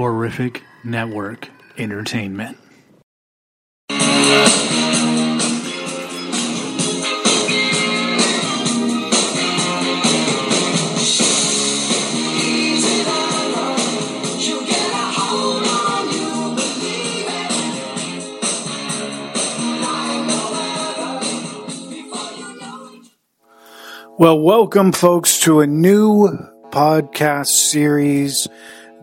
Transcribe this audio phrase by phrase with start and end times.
[0.00, 2.56] Horrific Network Entertainment.
[24.16, 26.30] Well, welcome, folks, to a new
[26.70, 28.48] podcast series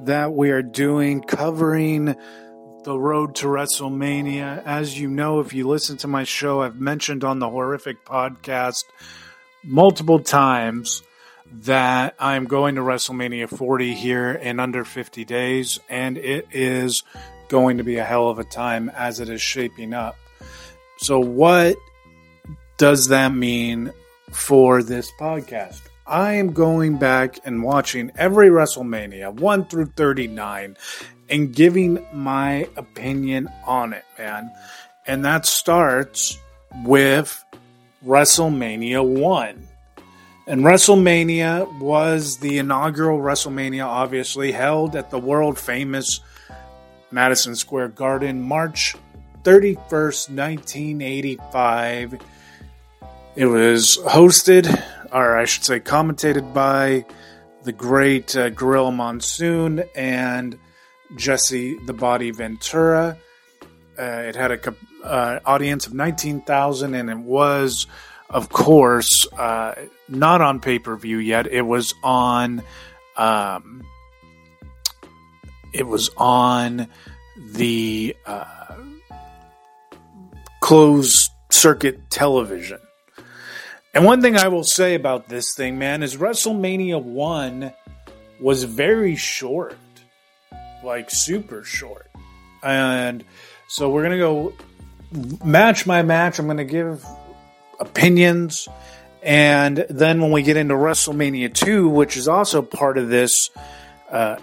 [0.05, 2.15] that we are doing covering
[2.83, 4.63] the road to WrestleMania.
[4.63, 8.83] As you know, if you listen to my show, I've mentioned on the Horrific podcast
[9.63, 11.03] multiple times
[11.51, 17.03] that I'm going to WrestleMania 40 here in under 50 days, and it is
[17.49, 20.17] going to be a hell of a time as it is shaping up.
[20.97, 21.77] So, what
[22.77, 23.91] does that mean
[24.31, 25.86] for this podcast?
[26.07, 30.77] I am going back and watching every WrestleMania, 1 through 39,
[31.29, 34.49] and giving my opinion on it, man.
[35.05, 36.37] And that starts
[36.85, 37.43] with
[38.05, 39.67] WrestleMania 1.
[40.47, 46.21] And WrestleMania was the inaugural WrestleMania, obviously, held at the world famous
[47.11, 48.95] Madison Square Garden, March
[49.43, 52.21] 31st, 1985.
[53.35, 57.05] It was hosted or I should say, commentated by
[57.63, 60.57] the great uh, Gorilla Monsoon and
[61.15, 63.17] Jesse the Body Ventura.
[63.97, 67.87] Uh, it had a uh, audience of 19,000, and it was,
[68.29, 69.73] of course, uh,
[70.07, 71.47] not on pay per view yet.
[71.47, 72.61] It was on.
[73.15, 73.83] Um,
[75.73, 76.87] it was on
[77.37, 78.75] the uh,
[80.59, 82.79] closed circuit television.
[83.97, 87.73] And one thing I will say about this thing, man, is WrestleMania 1
[88.39, 89.75] was very short.
[90.83, 92.07] Like super short.
[92.61, 93.23] And
[93.67, 94.53] so we're going to go
[95.43, 96.37] match by match.
[96.37, 97.03] I'm going to give
[97.79, 98.67] opinions.
[99.23, 103.49] And then when we get into WrestleMania 2, which is also part of this
[104.11, 104.35] uh,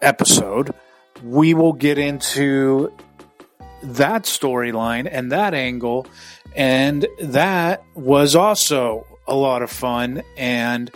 [0.00, 0.74] episode,
[1.22, 2.90] we will get into
[3.82, 6.06] that storyline and that angle
[6.56, 10.22] and that was also a lot of fun.
[10.36, 10.90] And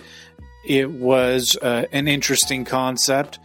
[0.66, 3.38] it was uh, an interesting concept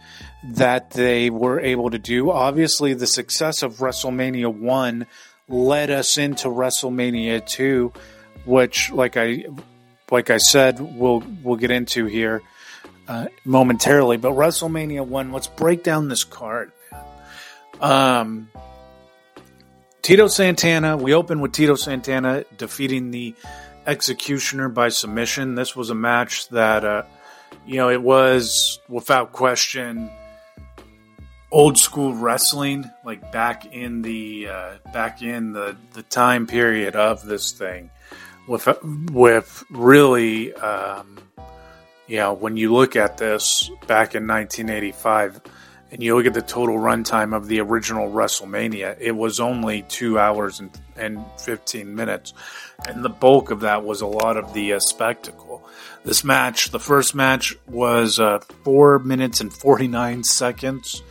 [0.44, 2.30] that they were able to do.
[2.30, 5.06] Obviously, the success of WrestleMania 1
[5.48, 7.92] led us into WrestleMania 2,
[8.44, 9.44] which, like I
[10.10, 12.42] like I said, we'll we'll get into here
[13.08, 14.18] uh, momentarily.
[14.18, 16.70] But WrestleMania one, let's break down this card.
[17.80, 18.50] Um,
[20.02, 23.36] Tito Santana, we open with Tito Santana defeating the
[23.86, 25.54] Executioner by submission.
[25.54, 27.04] This was a match that, uh,
[27.64, 30.10] you know, it was without question
[31.52, 37.24] old school wrestling, like back in the uh, back in the the time period of
[37.24, 37.90] this thing,
[38.48, 38.66] with
[39.12, 41.18] with really, um,
[42.08, 45.40] you know, when you look at this back in 1985
[45.92, 50.18] and you look at the total runtime of the original WrestleMania, it was only two
[50.18, 52.32] hours and, and 15 minutes.
[52.88, 55.68] And the bulk of that was a lot of the uh, spectacle.
[56.02, 61.02] This match, the first match, was uh, four minutes and 49 seconds.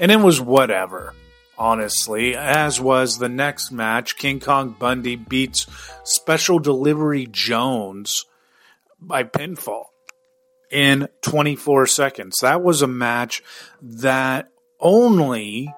[0.00, 1.14] And it was whatever,
[1.56, 4.16] honestly, as was the next match.
[4.16, 5.68] King Kong Bundy beats
[6.02, 8.24] Special Delivery Jones
[9.00, 9.93] by pinfall
[10.74, 12.38] in 24 seconds.
[12.42, 13.42] That was a match
[13.80, 15.72] that only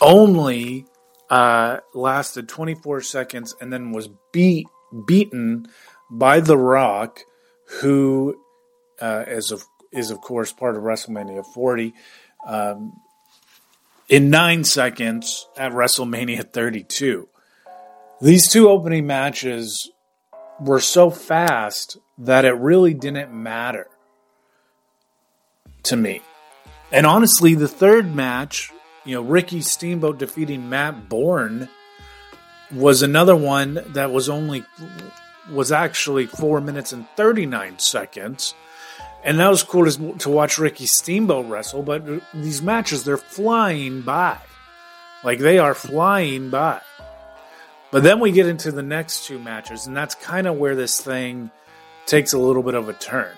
[0.00, 0.86] only
[1.28, 4.68] uh, lasted 24 seconds and then was beat
[5.06, 5.66] beaten
[6.08, 7.20] by The Rock,
[7.80, 8.40] who
[9.00, 11.94] uh, is of is of course part of WrestleMania 40.
[12.46, 12.92] Um,
[14.08, 17.28] in nine seconds at WrestleMania 32.
[18.22, 19.90] These two opening matches
[20.60, 23.88] were so fast that it really didn't matter
[25.84, 26.20] to me.
[26.90, 28.72] And honestly, the third match,
[29.04, 31.68] you know, Ricky Steamboat defeating Matt Borne
[32.72, 34.64] was another one that was only
[35.50, 38.54] was actually 4 minutes and 39 seconds.
[39.24, 42.04] And that was cool to watch Ricky Steamboat wrestle, but
[42.34, 44.38] these matches they're flying by.
[45.24, 46.80] Like they are flying by.
[47.90, 51.00] But then we get into the next two matches, and that's kind of where this
[51.00, 51.50] thing
[52.06, 53.32] takes a little bit of a turn.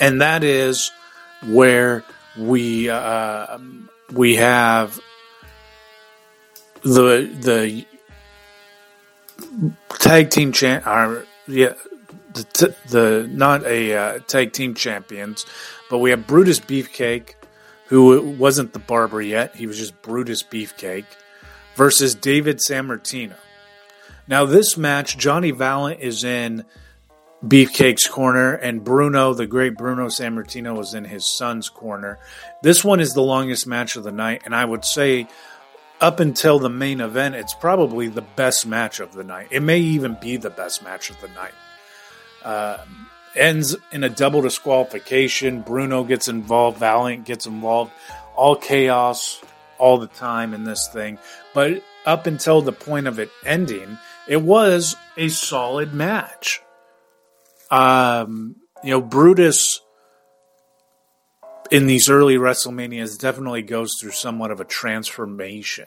[0.00, 0.90] And that is
[1.46, 2.04] where
[2.36, 3.58] we uh,
[4.12, 4.98] we have
[6.82, 7.86] the the
[9.98, 11.74] tag team champ, our, yeah,
[12.34, 15.46] the, t- the not a uh, tag team champions,
[15.90, 17.34] but we have Brutus Beefcake,
[17.86, 19.56] who wasn't the barber yet.
[19.56, 21.06] He was just Brutus Beefcake,
[21.78, 23.36] versus David Sammartino.
[24.26, 26.64] Now, this match, Johnny Valiant is in
[27.46, 32.18] Beefcake's corner, and Bruno, the great Bruno Sammartino, was in his son's corner.
[32.64, 35.28] This one is the longest match of the night, and I would say
[36.00, 39.46] up until the main event, it's probably the best match of the night.
[39.52, 41.54] It may even be the best match of the night.
[42.44, 42.78] Uh,
[43.36, 45.62] ends in a double disqualification.
[45.62, 47.92] Bruno gets involved, Valiant gets involved.
[48.34, 49.40] All chaos
[49.78, 51.18] all the time in this thing.
[51.54, 53.98] But up until the point of it ending,
[54.28, 56.60] it was a solid match.
[57.70, 59.80] Um, you know, Brutus
[61.70, 65.86] in these early WrestleManias definitely goes through somewhat of a transformation.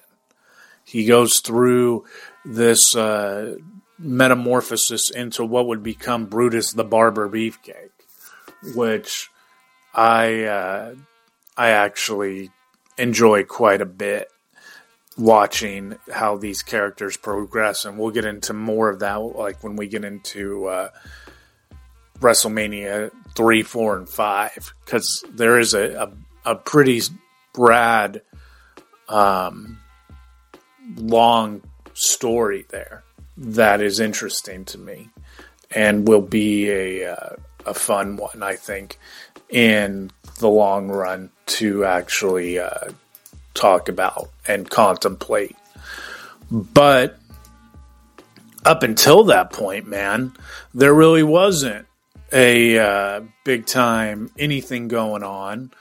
[0.84, 2.06] He goes through
[2.46, 3.56] this uh,
[3.98, 7.92] metamorphosis into what would become Brutus the Barber Beefcake,
[8.76, 9.30] which
[9.94, 10.96] I uh,
[11.56, 12.52] I actually
[12.98, 14.28] enjoy quite a bit
[15.18, 19.88] watching how these characters progress, and we'll get into more of that like when we
[19.88, 20.90] get into uh,
[22.20, 26.12] WrestleMania three, four, and five, because there is a,
[26.46, 27.02] a, a pretty
[27.58, 28.22] rad,
[29.10, 29.80] um,
[30.96, 31.62] long
[31.94, 33.04] story there
[33.38, 35.10] that is interesting to me,
[35.72, 37.36] and will be a uh,
[37.66, 38.98] a fun one, I think,
[39.52, 40.10] in
[40.40, 42.92] the long run to actually uh,
[43.54, 45.56] talk about and contemplate.
[46.50, 47.20] But
[48.66, 50.34] up until that point, man,
[50.74, 51.86] there really wasn't
[52.32, 55.72] a uh, big time anything going on.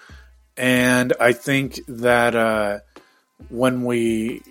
[0.57, 2.81] And I think that uh,
[3.49, 4.43] when we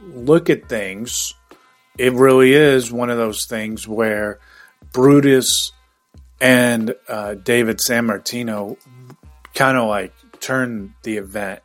[0.00, 1.34] look at things,
[1.98, 4.40] it really is one of those things where
[4.92, 5.72] Brutus
[6.42, 8.76] and uh, David Sammartino
[9.54, 11.60] kind of like turn the event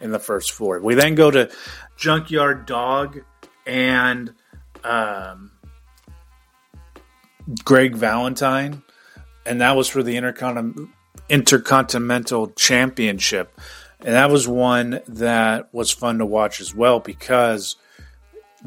[0.00, 0.78] in the first four.
[0.78, 1.50] We then go to
[1.96, 3.20] Junkyard Dog
[3.66, 4.32] and
[4.84, 5.50] um,
[7.64, 8.82] Greg Valentine,
[9.44, 10.90] and that was for the Intercon-
[11.28, 13.60] Intercontinental Championship.
[14.04, 17.74] And that was one that was fun to watch as well because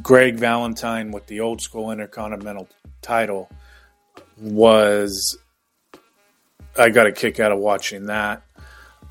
[0.02, 2.68] Greg Valentine with the old school Intercontinental
[3.02, 3.50] title
[4.38, 5.38] was.
[6.78, 8.44] I got a kick out of watching that.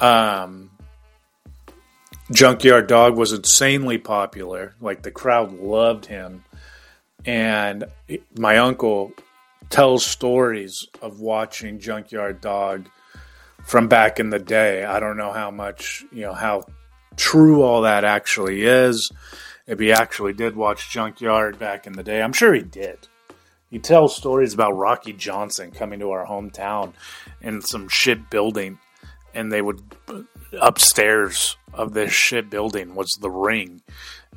[0.01, 0.71] Um,
[2.33, 4.75] Junkyard Dog was insanely popular.
[4.81, 6.45] Like the crowd loved him.
[7.25, 7.85] And
[8.37, 9.13] my uncle
[9.71, 12.89] tells stories of watching Junkyard Dog
[13.65, 14.85] from back in the day.
[14.85, 16.65] I don't know how much, you know, how
[17.17, 19.11] true all that actually is.
[19.67, 23.09] If he actually did watch Junkyard back in the day, I'm sure he did.
[23.75, 26.93] He tells stories about Rocky Johnson coming to our hometown
[27.43, 28.79] in some shit building
[29.35, 29.83] and they would
[30.61, 33.83] upstairs of this shit building was the ring,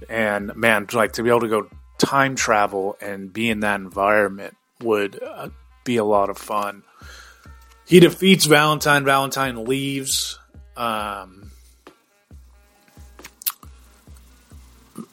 [0.10, 1.70] and man, like to be able to go
[2.00, 5.50] time travel and be in that environment would uh,
[5.84, 6.82] be a lot of fun.
[7.86, 9.06] He defeats Valentine.
[9.06, 10.40] Valentine leaves.
[10.76, 11.52] Um,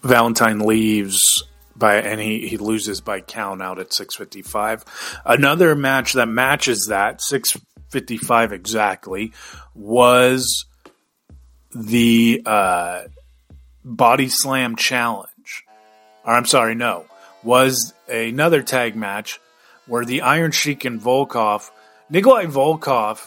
[0.03, 1.45] Valentine leaves
[1.77, 4.85] by and he, he loses by count out at 655.
[5.25, 9.33] Another match that matches that 655 exactly
[9.75, 10.67] was
[11.75, 13.03] the uh,
[13.85, 15.65] Body Slam Challenge.
[16.25, 17.07] Or I'm sorry, no,
[17.43, 19.41] was another tag match
[19.87, 21.71] where the Iron Sheik and Volkov,
[22.09, 23.27] Nikolai Volkov,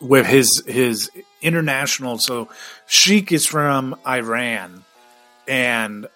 [0.00, 2.18] with his his international.
[2.18, 2.48] So
[2.86, 4.84] Sheik is from Iran,
[5.48, 6.06] and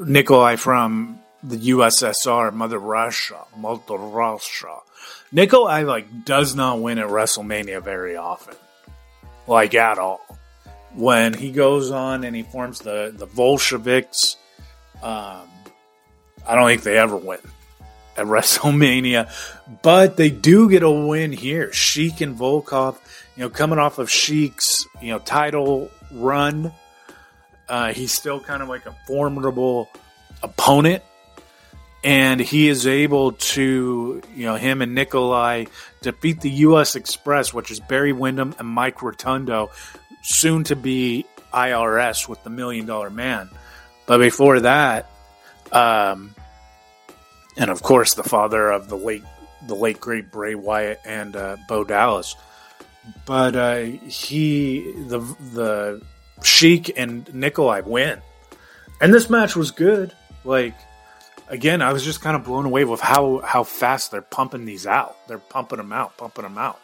[0.00, 4.78] Nikolai from the USSR, Mother Russia, Mother Russia.
[5.32, 8.54] Nikolai like does not win at WrestleMania very often,
[9.46, 10.20] like at all.
[10.94, 14.36] When he goes on and he forms the the Bolsheviks,
[15.02, 15.48] um,
[16.46, 17.38] I don't think they ever win
[18.16, 19.30] at WrestleMania,
[19.82, 21.72] but they do get a win here.
[21.72, 22.96] Sheik and Volkov,
[23.36, 26.72] you know, coming off of Sheik's you know title run,
[27.70, 29.88] uh, he's still kind of like a formidable
[30.42, 31.02] opponent
[32.02, 35.66] and he is able to, you know, him and Nikolai
[36.02, 36.96] defeat the U.S.
[36.96, 39.70] Express, which is Barry Windham and Mike Rotundo,
[40.22, 43.50] soon to be IRS with the Million Dollar Man.
[44.06, 45.10] But before that,
[45.72, 46.34] um,
[47.56, 49.22] and of course, the father of the late,
[49.66, 52.34] the late great Bray Wyatt and uh, Bo Dallas.
[53.26, 55.20] But uh, he, the
[55.52, 56.02] the
[56.42, 58.20] Sheik and Nikolai win,
[59.00, 60.12] and this match was good.
[60.44, 60.74] Like
[61.48, 64.86] again, I was just kind of blown away with how how fast they're pumping these
[64.86, 65.16] out.
[65.28, 66.80] They're pumping them out, pumping them out.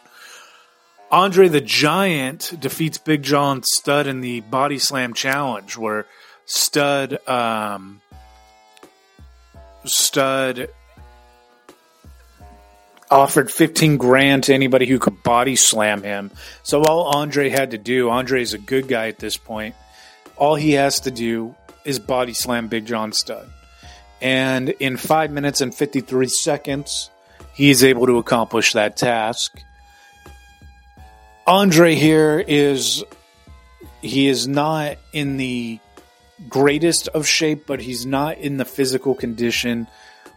[1.09, 6.05] Andre the Giant defeats Big John Studd in the Body Slam Challenge, where
[6.45, 8.01] Studd um,
[9.85, 10.69] Studd
[13.09, 16.31] offered 15 grand to anybody who could body slam him.
[16.63, 19.75] So all Andre had to do, Andre is a good guy at this point.
[20.35, 23.49] All he has to do is body slam Big John Studd.
[24.21, 27.09] And in 5 minutes and 53 seconds,
[27.53, 29.61] he is able to accomplish that task.
[31.45, 33.03] Andre here is
[34.01, 35.79] he is not in the
[36.49, 39.87] greatest of shape, but he's not in the physical condition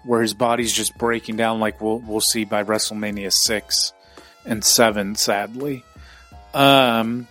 [0.04, 3.92] where his body's just breaking down like we'll we'll see by WrestleMania 6
[4.44, 5.84] and 7 sadly.
[6.54, 7.28] Um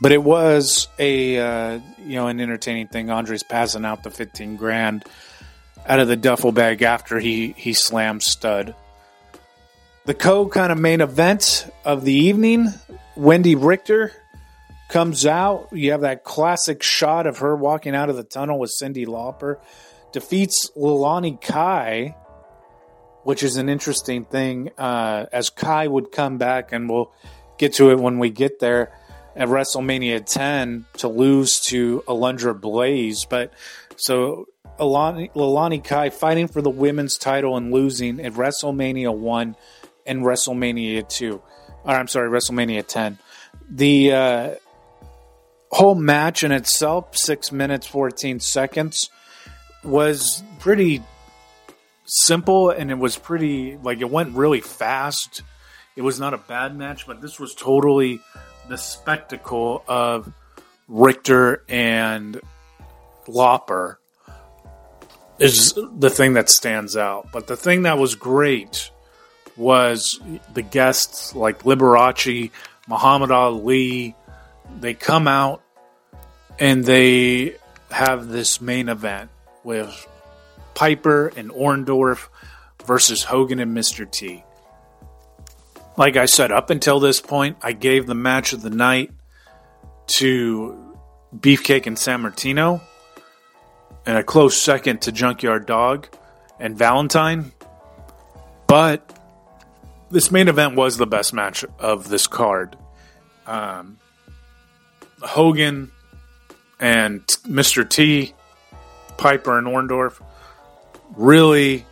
[0.00, 3.10] but it was a uh, you know an entertaining thing.
[3.10, 5.04] Andre's passing out the 15 grand
[5.86, 8.74] out of the duffel bag after he he slams Studd.
[10.04, 12.68] The co kind of main event of the evening,
[13.16, 14.12] Wendi Richter
[14.88, 15.68] comes out.
[15.72, 19.58] You have that classic shot of her walking out of the tunnel with Cyndi Lauper.
[20.12, 22.16] Defeats Leilani Kai,
[23.24, 27.12] which is an interesting thing, uh, as Kai would come back, and we'll
[27.58, 28.92] get to it when we get there
[29.36, 33.24] at WrestleMania 10 to lose to Alundra Blaze.
[33.24, 33.52] But
[33.96, 34.46] so
[34.78, 39.56] Leilani Kai fighting for the women's title and losing at WrestleMania 1
[40.06, 41.42] and WrestleMania 2.
[41.84, 43.18] Or I'm sorry, WrestleMania 10.
[43.70, 44.54] The uh,
[45.70, 49.10] whole match in itself, 6 minutes, 14 seconds,
[49.88, 51.02] was pretty
[52.04, 55.42] simple and it was pretty, like, it went really fast.
[55.96, 58.20] It was not a bad match, but this was totally
[58.68, 60.32] the spectacle of
[60.86, 62.40] Richter and
[63.26, 63.96] Lauper
[65.38, 67.30] is the thing that stands out.
[67.32, 68.90] But the thing that was great
[69.56, 70.20] was
[70.54, 72.50] the guests like Liberace,
[72.86, 74.14] Muhammad Ali.
[74.80, 75.62] They come out
[76.58, 77.56] and they
[77.90, 79.30] have this main event
[79.68, 80.08] with
[80.72, 82.28] Piper and Orndorff
[82.86, 84.10] versus Hogan and Mr.
[84.10, 84.42] T.
[85.98, 89.10] Like I said, up until this point, I gave the match of the night
[90.06, 90.96] to
[91.36, 92.80] Beefcake and Sammartino,
[94.06, 96.08] and a close second to Junkyard Dog
[96.58, 97.52] and Valentine.
[98.66, 99.18] But
[100.10, 102.74] this main event was the best match of this card.
[103.46, 103.98] Um,
[105.20, 105.92] Hogan
[106.80, 107.86] and Mr.
[107.86, 108.32] T,
[109.18, 110.22] Piper and Orndorff
[111.16, 111.84] really,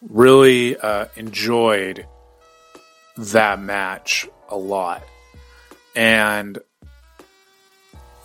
[0.00, 2.06] really uh, enjoyed
[3.16, 5.02] that match a lot.
[5.94, 6.58] And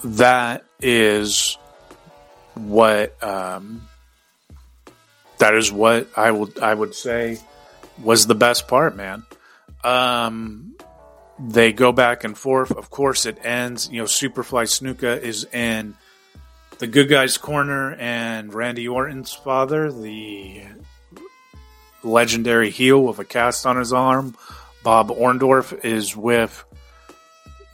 [0.04, 1.58] that is
[2.56, 3.88] what um,
[5.40, 7.40] that is what I would I would say
[8.02, 9.24] was the best part, man.
[9.84, 10.76] Um,
[11.40, 12.72] they go back and forth.
[12.72, 13.90] Of course, it ends.
[13.92, 15.96] You know, Superfly Snuka is in
[16.80, 20.64] the good guys' corner, and Randy Orton's father, the
[22.04, 24.36] legendary heel with a cast on his arm,
[24.84, 26.64] Bob Orndorff, is with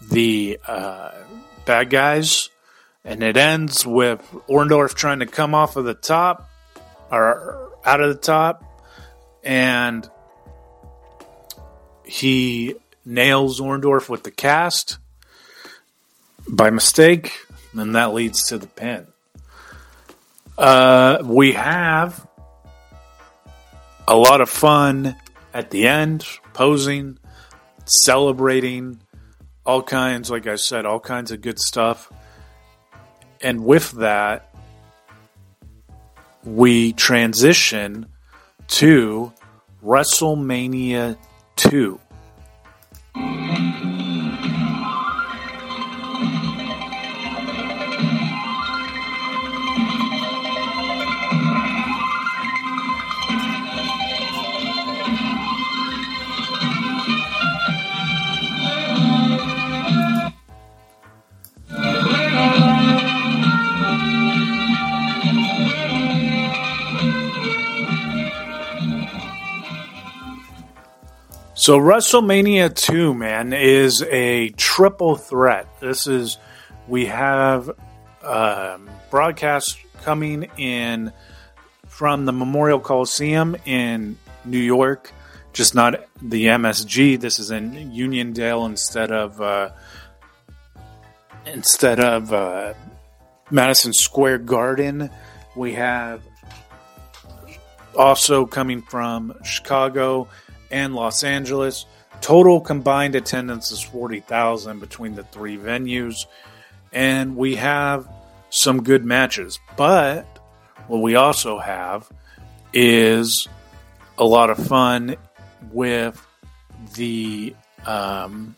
[0.09, 1.11] the uh,
[1.65, 2.49] bad guys,
[3.03, 4.19] and it ends with
[4.49, 6.49] Orndorff trying to come off of the top
[7.11, 8.63] or out of the top,
[9.43, 10.09] and
[12.03, 14.97] he nails Orndorff with the cast
[16.49, 17.44] by mistake,
[17.75, 19.07] and that leads to the pin.
[20.57, 22.25] Uh, we have
[24.07, 25.15] a lot of fun
[25.53, 27.17] at the end, posing,
[27.85, 28.99] celebrating,
[29.65, 32.11] all kinds, like I said, all kinds of good stuff.
[33.41, 34.53] And with that,
[36.43, 38.05] we transition
[38.67, 39.33] to
[39.83, 41.17] WrestleMania
[41.55, 41.99] 2.
[71.65, 75.67] So WrestleMania 2, man, is a triple threat.
[75.79, 76.37] This is
[76.87, 77.71] we have
[78.21, 81.11] um, broadcast coming in
[81.87, 85.11] from the Memorial Coliseum in New York,
[85.53, 87.19] just not the MSG.
[87.19, 89.71] This is in Uniondale instead of uh,
[91.47, 92.75] instead of uh,
[93.49, 95.09] Madison Square Garden
[95.55, 96.21] We have
[97.97, 100.27] also coming from Chicago
[100.71, 101.85] and Los Angeles.
[102.21, 106.25] Total combined attendance is 40,000 between the three venues.
[106.91, 108.07] And we have
[108.49, 109.59] some good matches.
[109.75, 110.23] But
[110.87, 112.09] what we also have
[112.73, 113.47] is
[114.17, 115.17] a lot of fun
[115.71, 116.25] with
[116.95, 117.55] the
[117.85, 118.55] um,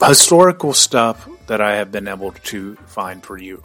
[0.00, 3.64] historical stuff that I have been able to find for you.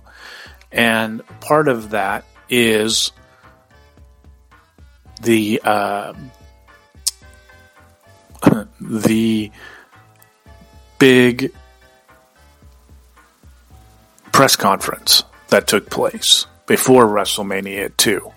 [0.72, 3.12] And part of that is
[5.24, 6.14] the uh,
[8.82, 9.52] the
[11.00, 11.52] big
[14.32, 18.32] press conference that took place before WrestleMania 2.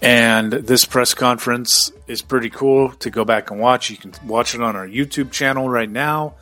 [0.00, 3.88] And this press conference is pretty cool to go back and watch.
[3.90, 6.34] You can watch it on our YouTube channel right now,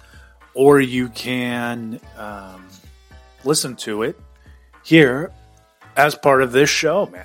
[0.55, 2.67] or you can um,
[3.45, 4.19] listen to it
[4.83, 5.31] here
[5.97, 7.25] as part of this show, man.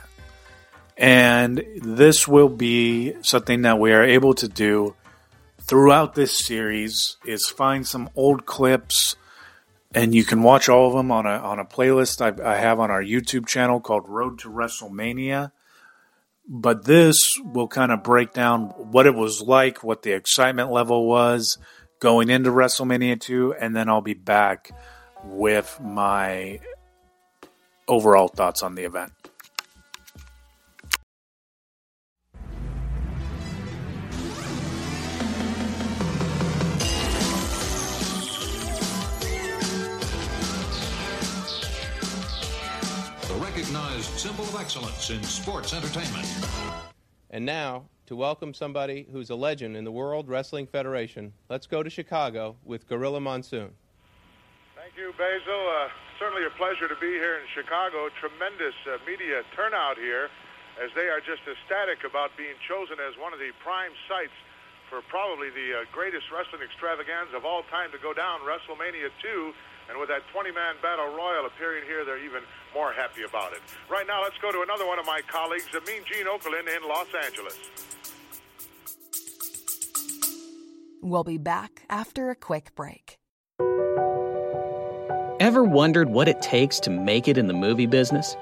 [0.98, 4.96] And this will be something that we are able to do
[5.62, 9.16] throughout this series is find some old clips
[9.94, 12.80] and you can watch all of them on a on a playlist I, I have
[12.80, 15.52] on our YouTube channel called Road to WrestleMania.
[16.48, 21.08] But this will kind of break down what it was like, what the excitement level
[21.08, 21.58] was
[22.00, 24.70] going into WrestleMania 2, and then I'll be back
[25.24, 26.60] with my
[27.88, 29.12] overall thoughts on the event.
[44.06, 46.28] Recognized symbol of excellence in sports entertainment.
[47.30, 51.82] And now, to welcome somebody who's a legend in the World Wrestling Federation, let's go
[51.82, 53.72] to Chicago with Gorilla Monsoon.
[54.76, 55.62] Thank you, Basil.
[55.82, 58.10] Uh, certainly a pleasure to be here in Chicago.
[58.22, 60.30] Tremendous uh, media turnout here
[60.78, 64.36] as they are just ecstatic about being chosen as one of the prime sites
[64.90, 69.54] for probably the uh, greatest wrestling extravaganza of all time to go down, WrestleMania 2.
[69.90, 72.42] And with that 20 man battle royal appearing here, they're even
[72.74, 73.60] more happy about it.
[73.90, 77.08] Right now, let's go to another one of my colleagues, Mean Gene Okerlund in Los
[77.24, 77.60] Angeles.
[81.02, 83.20] We'll be back after a quick break.
[85.40, 88.36] Ever wondered what it takes to make it in the movie business?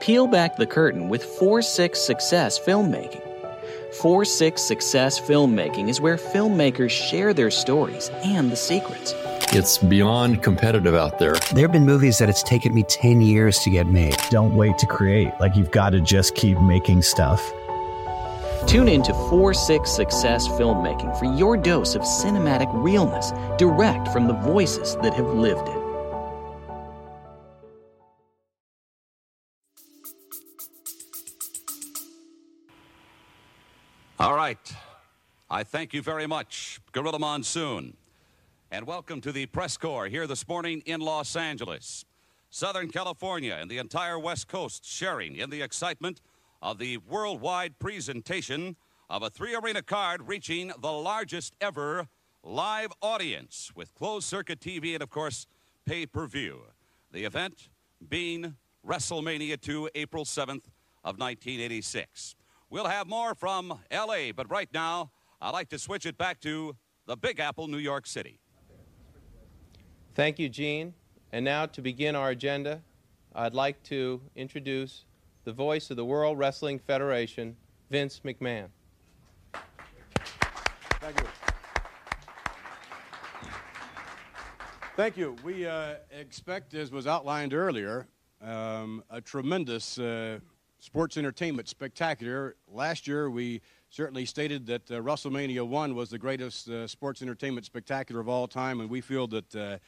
[0.00, 3.24] Peel back the curtain with 4 6 Success Filmmaking.
[4.00, 9.12] 4 6 Success Filmmaking is where filmmakers share their stories and the secrets
[9.52, 11.34] it's beyond competitive out there.
[11.52, 14.16] There have been movies that it's taken me 10 years to get made.
[14.30, 15.32] Don't wait to create.
[15.40, 17.52] Like, you've got to just keep making stuff.
[18.66, 24.26] Tune in to 4 6 Success Filmmaking for your dose of cinematic realness, direct from
[24.26, 25.76] the voices that have lived it.
[34.18, 34.58] All right.
[35.50, 37.97] I thank you very much, Gorilla Monsoon
[38.70, 42.04] and welcome to the press corps here this morning in Los Angeles.
[42.50, 46.20] Southern California and the entire West Coast sharing in the excitement
[46.60, 48.76] of the worldwide presentation
[49.08, 52.08] of a three arena card reaching the largest ever
[52.42, 55.46] live audience with closed circuit TV and, of course,
[55.86, 56.60] pay per view.
[57.10, 57.70] The event
[58.06, 58.54] being
[58.86, 60.66] WrestleMania 2, April 7th
[61.04, 62.36] of 1986.
[62.68, 66.76] We'll have more from LA, but right now, I'd like to switch it back to
[67.06, 68.40] the Big Apple, New York City.
[70.18, 70.94] Thank you, Gene.
[71.30, 72.82] And now to begin our agenda,
[73.36, 75.04] I'd like to introduce
[75.44, 77.56] the voice of the World Wrestling Federation,
[77.88, 78.66] Vince McMahon.
[81.00, 81.26] Thank you.
[84.96, 85.36] Thank you.
[85.44, 88.08] We uh, expect, as was outlined earlier,
[88.42, 90.40] um, a tremendous uh,
[90.80, 92.56] sports entertainment spectacular.
[92.66, 97.66] Last year, we certainly stated that uh, WrestleMania 1 was the greatest uh, sports entertainment
[97.66, 99.78] spectacular of all time, and we feel that uh,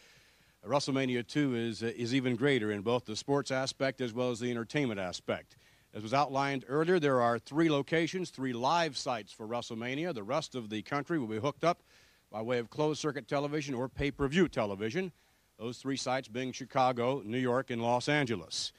[0.66, 4.50] WrestleMania 2 is, is even greater in both the sports aspect as well as the
[4.50, 5.56] entertainment aspect.
[5.94, 10.14] As was outlined earlier, there are three locations, three live sites for WrestleMania.
[10.14, 11.82] The rest of the country will be hooked up
[12.30, 15.12] by way of closed circuit television or pay per view television.
[15.58, 18.72] Those three sites being Chicago, New York, and Los Angeles.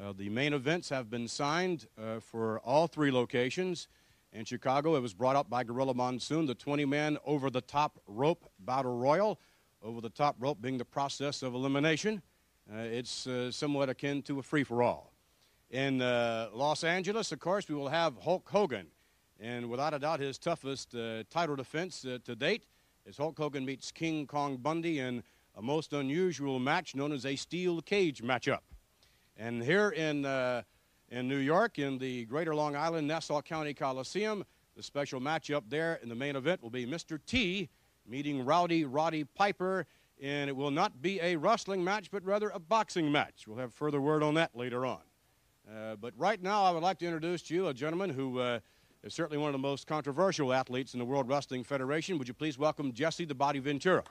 [0.00, 3.88] Uh, the main events have been signed uh, for all three locations.
[4.32, 8.00] In Chicago, it was brought up by Gorilla Monsoon, the 20 man over the top
[8.06, 9.38] rope battle royal
[9.86, 12.20] over the top rope being the process of elimination.
[12.68, 15.12] Uh, it's uh, somewhat akin to a free for all.
[15.70, 18.88] In uh, Los Angeles, of course, we will have Hulk Hogan.
[19.38, 22.64] And without a doubt, his toughest uh, title defense uh, to date
[23.04, 25.22] is Hulk Hogan meets King Kong Bundy in
[25.54, 28.60] a most unusual match known as a steel cage matchup.
[29.36, 30.62] And here in, uh,
[31.10, 34.44] in New York, in the Greater Long Island Nassau County Coliseum,
[34.74, 37.20] the special matchup there in the main event will be Mr.
[37.24, 37.68] T
[38.08, 39.86] meeting Rowdy Roddy Piper.
[40.22, 43.46] And it will not be a wrestling match, but rather a boxing match.
[43.46, 45.00] We'll have further word on that later on.
[45.70, 48.60] Uh, but right now, I would like to introduce to you a gentleman who uh,
[49.02, 52.18] is certainly one of the most controversial athletes in the World Wrestling Federation.
[52.18, 54.04] Would you please welcome Jesse the Body Ventura?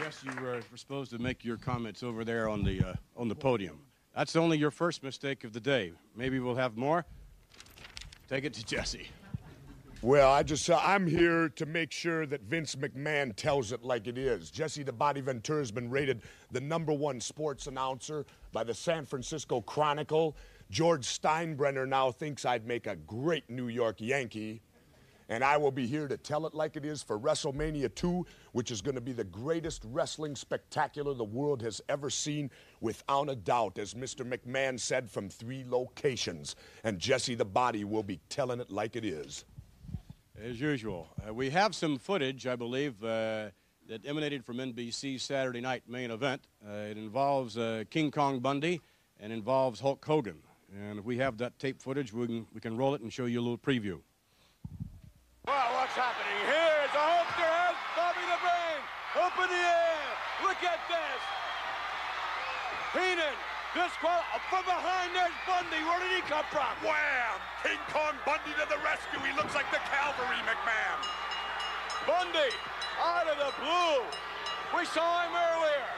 [0.00, 3.34] Yes, you were supposed to make your comments over there on the uh, on the
[3.34, 3.80] podium.
[4.14, 5.92] That's only your first mistake of the day.
[6.16, 7.04] Maybe we'll have more.
[8.28, 9.08] Take it to Jesse.
[10.02, 14.06] Well, I just uh, I'm here to make sure that Vince McMahon tells it like
[14.06, 14.50] it is.
[14.50, 19.06] Jesse the Body Ventura has been rated the number one sports announcer by the San
[19.06, 20.36] Francisco Chronicle.
[20.70, 24.60] George Steinbrenner now thinks I'd make a great New York Yankee.
[25.28, 28.70] And I will be here to tell it like it is for WrestleMania 2, which
[28.70, 33.36] is going to be the greatest wrestling spectacular the world has ever seen, without a
[33.36, 34.26] doubt, as Mr.
[34.26, 36.56] McMahon said, from three locations.
[36.82, 39.44] And Jesse the Body will be telling it like it is.
[40.42, 41.08] As usual.
[41.26, 43.50] Uh, we have some footage, I believe, uh,
[43.88, 46.42] that emanated from NBC's Saturday night main event.
[46.66, 48.80] Uh, it involves uh, King Kong Bundy
[49.20, 50.38] and involves Hulk Hogan.
[50.74, 53.26] And if we have that tape footage, we can, we can roll it and show
[53.26, 54.00] you a little preview.
[55.48, 56.80] Wow, what's happening here?
[56.92, 58.80] The Hulkster has Bobby the Brain
[59.16, 60.04] up in the air.
[60.44, 61.22] Look at this.
[62.92, 63.32] Heenan,
[63.72, 65.80] this from behind there's Bundy.
[65.88, 66.68] Where did he come from?
[66.84, 67.40] Wham!
[67.64, 69.24] King Kong Bundy to the rescue.
[69.24, 71.00] He looks like the cavalry, McMahon.
[72.04, 72.52] Bundy,
[73.00, 74.04] out of the blue.
[74.76, 75.88] We saw him earlier.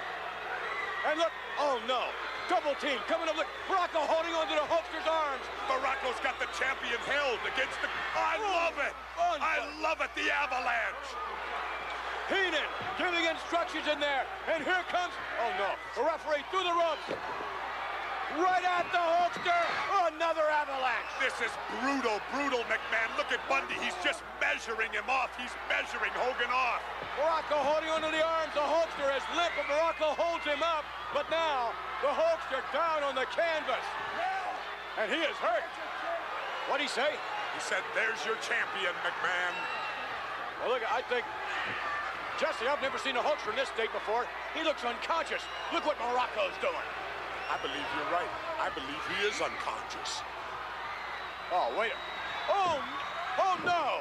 [1.11, 2.15] And look, oh no,
[2.51, 3.39] Double team coming up.
[3.39, 5.47] Look, Muraco holding onto the Hulkster's arms.
[5.71, 7.87] Muraco's got the champion held against the.
[8.19, 8.91] I oh, love it.
[9.15, 10.11] I love it.
[10.19, 11.15] The avalanche.
[12.27, 12.67] Heenan
[12.99, 14.27] giving instructions in there.
[14.51, 15.15] And here comes.
[15.39, 15.79] Oh no.
[15.95, 17.07] The referee through the ropes.
[18.35, 19.63] Right at the Hulkster.
[20.11, 21.07] Another avalanche.
[21.23, 23.15] This is brutal, brutal, McMahon.
[23.15, 23.79] Look at Bundy.
[23.79, 25.31] He's just measuring him off.
[25.39, 26.83] He's measuring Hogan off.
[27.15, 28.51] Muraco holding onto the arms.
[28.59, 30.83] The Hulkster is limp, but Muraco holds him up.
[31.13, 33.85] But now, the Hulkster down on the canvas.
[34.99, 35.67] And he is hurt.
[36.69, 37.11] What'd he say?
[37.55, 39.55] He said, there's your champion, McMahon.
[40.63, 41.25] Well, look, I think...
[42.39, 44.25] Jesse, I've never seen a Hulkster in this state before.
[44.55, 45.43] He looks unconscious.
[45.75, 46.89] Look what Muraco's doing.
[47.51, 48.31] I believe you're right.
[48.59, 50.23] I believe he is unconscious.
[51.53, 51.93] Oh, wait.
[52.49, 52.81] Oh,
[53.39, 54.01] oh no!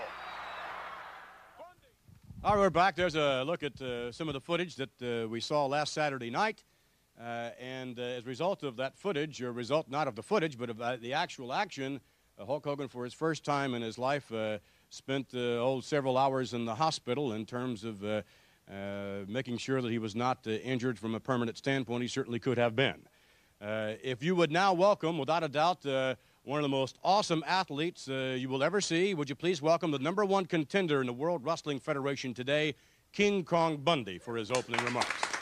[2.41, 2.95] All right, we're back.
[2.95, 6.29] There's a look at uh, some of the footage that uh, we saw last Saturday
[6.29, 6.63] night.
[7.19, 10.57] Uh, and uh, as a result of that footage, a result not of the footage,
[10.57, 11.99] but of uh, the actual action,
[12.37, 14.31] Hulk Hogan, for his first time in his life,
[14.89, 18.01] spent oh, several hours in the hospital in terms of
[19.27, 22.01] making sure that he was not injured from a permanent standpoint.
[22.01, 23.01] He certainly could have been.
[23.59, 25.83] if you would now welcome, without a doubt,
[26.45, 29.13] one of the most awesome athletes uh, you will ever see.
[29.13, 32.73] Would you please welcome the number one contender in the World Wrestling Federation today,
[33.11, 35.38] King Kong Bundy, for his opening remarks.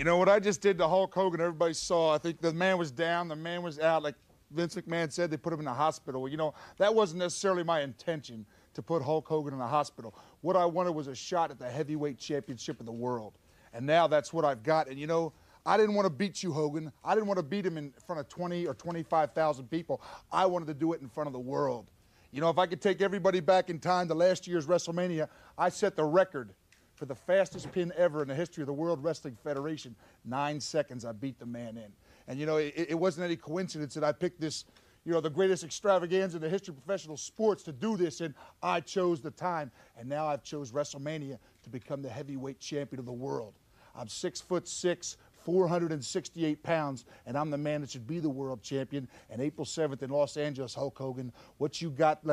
[0.00, 2.14] You know what I just did to Hulk Hogan, everybody saw.
[2.14, 4.02] I think the man was down, the man was out.
[4.02, 4.14] Like
[4.50, 6.26] Vince McMahon said, they put him in the hospital.
[6.26, 10.14] You know, that wasn't necessarily my intention to put Hulk Hogan in the hospital.
[10.40, 13.34] What I wanted was a shot at the heavyweight championship of the world.
[13.74, 14.88] And now that's what I've got.
[14.88, 15.34] And you know,
[15.66, 16.90] I didn't want to beat you, Hogan.
[17.04, 20.00] I didn't want to beat him in front of 20 or 25,000 people.
[20.32, 21.90] I wanted to do it in front of the world.
[22.32, 25.68] You know, if I could take everybody back in time to last year's WrestleMania, I
[25.68, 26.54] set the record
[27.00, 29.96] for the fastest pin ever in the history of the World Wrestling Federation.
[30.22, 31.90] Nine seconds, I beat the man in.
[32.28, 34.66] And, you know, it, it wasn't any coincidence that I picked this,
[35.06, 38.34] you know, the greatest extravaganza in the history of professional sports to do this, and
[38.62, 39.72] I chose the time.
[39.98, 43.54] And now I've chose WrestleMania to become the heavyweight champion of the world.
[43.96, 48.62] I'm six foot six, 468 pounds, and I'm the man that should be the world
[48.62, 49.08] champion.
[49.30, 52.26] And April 7th in Los Angeles, Hulk Hogan, what you got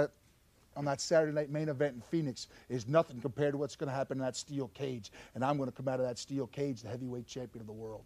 [0.78, 3.96] on that Saturday night main event in Phoenix is nothing compared to what's going to
[3.96, 5.12] happen in that steel cage.
[5.36, 7.74] And I'm going to come out of that steel cage the heavyweight champion of the
[7.74, 8.06] world.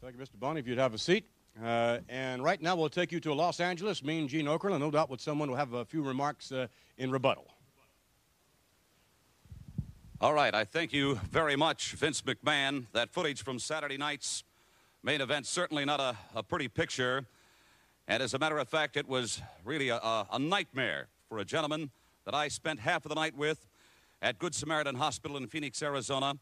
[0.00, 0.38] Thank you, Mr.
[0.38, 0.60] Bundy.
[0.60, 1.26] If you'd have a seat.
[1.62, 4.02] Uh, and right now we'll take you to Los Angeles.
[4.02, 6.66] Me and Gene Okerlund, no doubt with someone will have a few remarks uh,
[6.98, 7.46] in rebuttal.
[10.20, 12.86] All right, I thank you very much, Vince McMahon.
[12.92, 14.42] That footage from Saturday night's
[15.02, 17.26] main event, certainly not a, a pretty picture.
[18.08, 21.44] And as a matter of fact, it was really a, a, a, nightmare for a
[21.44, 21.90] gentleman
[22.24, 23.66] that I spent half of the night with
[24.22, 26.34] at Good Samaritan Hospital in Phoenix, Arizona.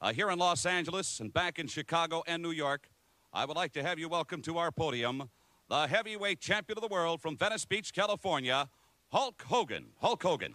[0.00, 2.88] Uh, here in Los Angeles and back in Chicago and New York,
[3.32, 5.28] I would like to have you welcome to our podium
[5.68, 8.68] the heavyweight champion of the world from Venice Beach, California,
[9.10, 9.86] Hulk Hogan.
[10.00, 10.54] Hulk Hogan.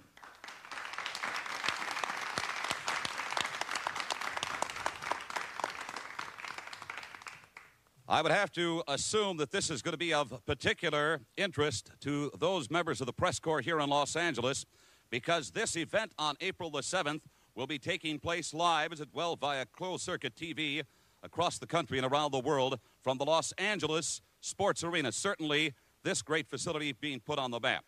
[8.12, 12.32] I would have to assume that this is going to be of particular interest to
[12.39, 14.65] those members of the press corps here in Los Angeles
[15.12, 17.22] because this event on April the 7th
[17.54, 20.82] will be taking place live, as it well, via closed circuit TV
[21.22, 25.12] across the country and around the world from the Los Angeles Sports Arena.
[25.12, 27.86] Certainly, this great facility being put on the map.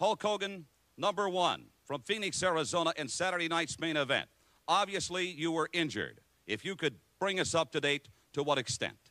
[0.00, 0.66] Hulk Hogan,
[0.98, 4.28] number one, from Phoenix, Arizona, in Saturday night's main event.
[4.66, 6.22] Obviously, you were injured.
[6.48, 9.09] If you could bring us up to date, to what extent?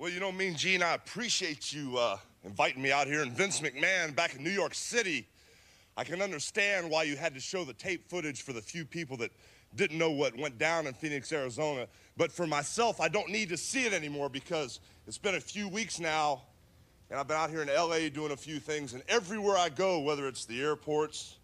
[0.00, 3.20] Well, you know, Mean Gene, I appreciate you uh, inviting me out here.
[3.20, 5.28] And Vince McMahon back in New York City,
[5.94, 9.18] I can understand why you had to show the tape footage for the few people
[9.18, 9.30] that
[9.76, 11.86] didn't know what went down in Phoenix, Arizona.
[12.16, 15.68] But for myself, I don't need to see it anymore because it's been a few
[15.68, 16.44] weeks now,
[17.10, 18.94] and I've been out here in LA doing a few things.
[18.94, 21.36] And everywhere I go, whether it's the airports,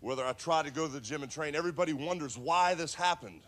[0.00, 3.40] whether I try to go to the gym and train, everybody wonders why this happened.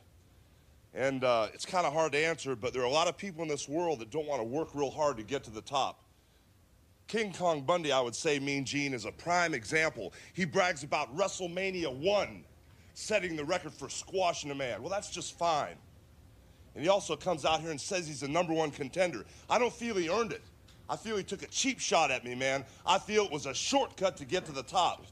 [0.96, 3.42] And uh, it's kind of hard to answer, but there are a lot of people
[3.42, 6.02] in this world that don't want to work real hard to get to the top.
[7.06, 10.14] King Kong Bundy, I would say, Mean Gene, is a prime example.
[10.32, 12.44] He brags about WrestleMania 1
[12.94, 14.80] setting the record for squashing a man.
[14.80, 15.76] Well, that's just fine.
[16.74, 19.26] And he also comes out here and says he's the number one contender.
[19.50, 20.42] I don't feel he earned it.
[20.88, 22.64] I feel he took a cheap shot at me, man.
[22.86, 25.04] I feel it was a shortcut to get to the top.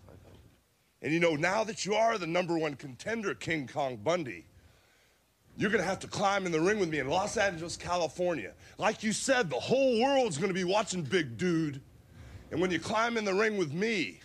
[1.03, 4.47] And you know, now that you are the number one contender, King Kong Bundy,
[5.57, 8.53] you're going to have to climb in the ring with me in Los Angeles, California.
[8.79, 11.81] Like you said, the whole world's going to be watching Big Dude.
[12.51, 14.21] And when you climb in the ring with me,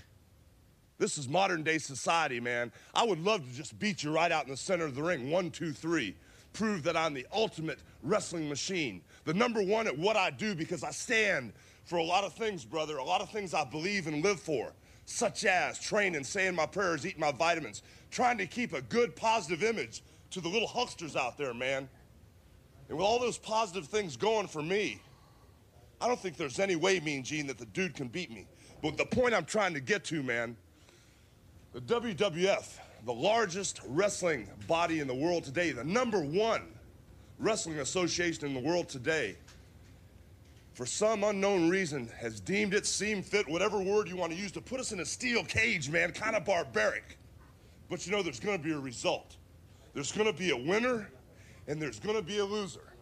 [0.97, 2.71] this is modern day society, man.
[2.93, 5.29] I would love to just beat you right out in the center of the ring.
[5.29, 6.15] One, two, three.
[6.51, 9.01] Prove that I'm the ultimate wrestling machine.
[9.25, 11.53] The number one at what I do because I stand
[11.85, 12.97] for a lot of things, brother.
[12.97, 14.73] A lot of things I believe and live for,
[15.05, 19.63] such as training, saying my prayers, eating my vitamins, trying to keep a good, positive
[19.63, 21.89] image to the little Hulksters out there, man.
[22.87, 25.01] And with all those positive things going for me,
[26.01, 28.47] I don't think there's any way, Mean Gene, that the dude can beat me.
[28.81, 30.55] But the point I'm trying to get to, man,
[31.73, 36.63] the WWF, the largest wrestling body in the world today, the number one
[37.37, 39.35] wrestling association in the world today,
[40.73, 44.51] for some unknown reason, has deemed it seem fit, whatever word you want to use,
[44.53, 47.17] to put us in a steel cage, man, kind of barbaric.
[47.89, 49.35] But you know, there's going to be a result.
[49.99, 51.09] There's going to be a winner
[51.67, 52.93] and there's going to be a loser.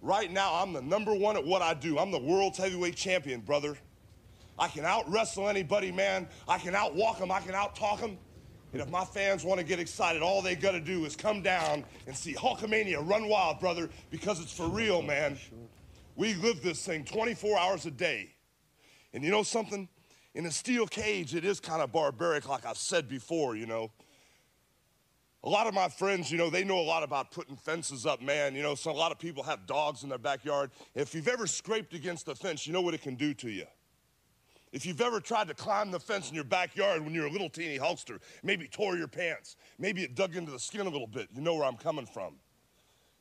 [0.00, 1.98] Right now, I'm the number one at what I do.
[1.98, 3.76] I'm the world's heavyweight champion, brother.
[4.58, 6.26] I can out wrestle anybody, man.
[6.48, 7.30] I can outwalk them.
[7.30, 8.16] I can out talk them.
[8.72, 11.42] And if my fans want to get excited, all they got to do is come
[11.42, 15.36] down and see Hulkamania run wild, brother, because it's for real, man.
[16.16, 18.30] We live this thing 24 hours a day.
[19.12, 19.86] And you know something?
[20.34, 23.90] In a steel cage, it is kind of barbaric, like I've said before, you know.
[25.44, 28.20] A lot of my friends, you know, they know a lot about putting fences up,
[28.20, 28.54] man.
[28.54, 30.70] You know, so a lot of people have dogs in their backyard.
[30.94, 33.66] If you've ever scraped against a fence, you know what it can do to you.
[34.72, 37.48] If you've ever tried to climb the fence in your backyard when you're a little
[37.48, 41.28] teeny Hulkster, maybe tore your pants, maybe it dug into the skin a little bit,
[41.34, 42.34] you know where I'm coming from.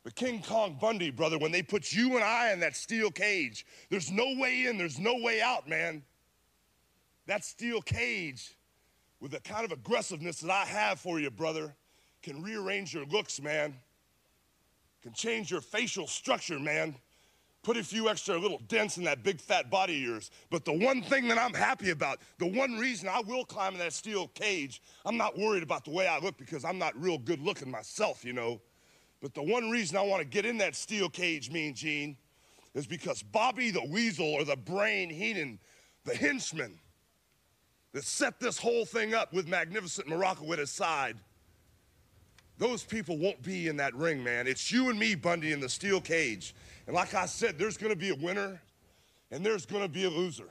[0.03, 3.65] But King Kong Bundy, brother, when they put you and I in that steel cage,
[3.89, 6.03] there's no way in, there's no way out, man.
[7.27, 8.57] That steel cage,
[9.19, 11.75] with the kind of aggressiveness that I have for you, brother,
[12.27, 13.73] can rearrange your looks, man.
[15.01, 16.93] Can change your facial structure, man.
[17.63, 20.31] Put a few extra little dents in that big fat body of yours.
[20.49, 23.79] But the one thing that I'm happy about, the one reason I will climb in
[23.79, 27.17] that steel cage, I'm not worried about the way I look because I'm not real
[27.17, 28.59] good looking myself, you know.
[29.21, 32.17] But the one reason I want to get in that steel cage, Mean Gene,
[32.73, 35.59] is because Bobby the Weasel or the Brain Heenan,
[36.03, 36.77] the henchman
[37.93, 41.17] that set this whole thing up with Magnificent Muraco at his side,
[42.57, 44.47] those people won't be in that ring, man.
[44.47, 46.55] It's you and me, Bundy, in the steel cage.
[46.87, 48.59] And like I said, there's going to be a winner
[49.31, 50.49] and there's going to be a loser.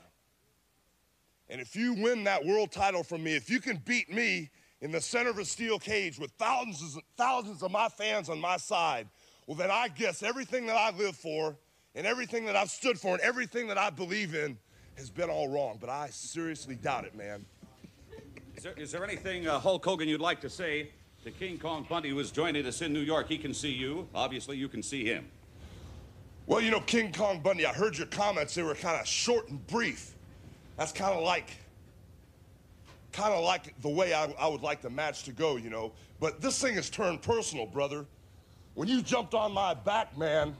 [1.49, 4.49] And if you win that world title from me, if you can beat me
[4.81, 8.57] in the center of a steel cage with thousands, thousands of my fans on my
[8.57, 9.07] side,
[9.45, 11.55] well, then I guess everything that I live for
[11.95, 14.57] and everything that I've stood for and everything that I believe in
[14.97, 15.77] has been all wrong.
[15.79, 17.45] But I seriously doubt it, man.
[18.55, 20.91] Is there, is there anything, uh, Hulk Hogan, you'd like to say
[21.23, 23.27] to King Kong Bundy, who is joining us in New York?
[23.27, 24.07] He can see you.
[24.15, 25.27] Obviously, you can see him.
[26.45, 28.55] Well, you know, King Kong Bundy, I heard your comments.
[28.55, 30.13] They were kind of short and brief.
[30.77, 31.49] That's kind of like,
[33.11, 35.91] kind of like the way I, I would like the match to go, you know.
[36.19, 38.05] But this thing has turned personal, brother.
[38.75, 40.55] When you jumped on my back, man,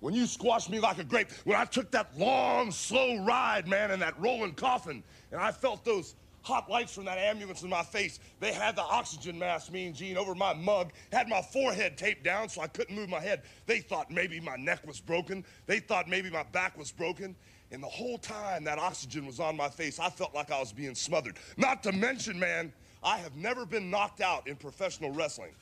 [0.00, 3.90] When you squashed me like a grape, when I took that long, slow ride, man,
[3.90, 6.14] in that rolling coffin, and I felt those
[6.46, 8.20] hot lights from that ambulance in my face.
[8.38, 12.22] They had the oxygen mask, me and Gene, over my mug, had my forehead taped
[12.22, 13.42] down so I couldn't move my head.
[13.66, 15.44] They thought maybe my neck was broken.
[15.66, 17.34] They thought maybe my back was broken.
[17.72, 20.72] And the whole time that oxygen was on my face, I felt like I was
[20.72, 21.36] being smothered.
[21.56, 25.52] Not to mention, man, I have never been knocked out in professional wrestling.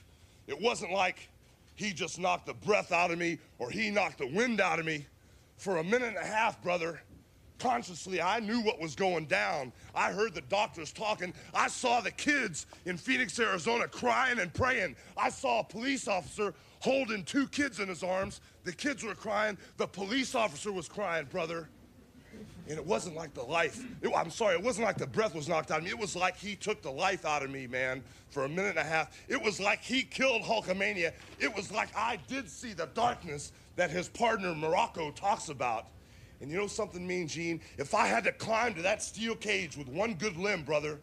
[0.47, 1.31] It wasn't like
[1.77, 4.85] he just knocked the breath out of me or he knocked the wind out of
[4.85, 5.07] me.
[5.57, 7.01] For a minute and a half, brother,
[7.59, 9.73] consciously, I knew what was going down.
[9.95, 11.33] I heard the doctors talking.
[11.55, 14.97] I saw the kids in Phoenix, Arizona crying and praying.
[15.17, 18.41] I saw a police officer holding two kids in his arms.
[18.65, 19.57] The kids were crying.
[19.77, 21.69] The police officer was crying, brother.
[22.69, 23.85] And it wasn't like the life.
[24.01, 25.91] It, I'm sorry, it wasn't like the breath was knocked out of me.
[25.91, 28.79] It was like he took the life out of me, man, for a minute and
[28.79, 29.17] a half.
[29.29, 31.13] It was like he killed Hulkamania.
[31.39, 35.89] It was like I did see the darkness that his partner Muraco talks about.
[36.45, 37.63] And you know something mean, Gene?
[37.79, 41.01] If I had to climb to that steel cage with one good limb, brother,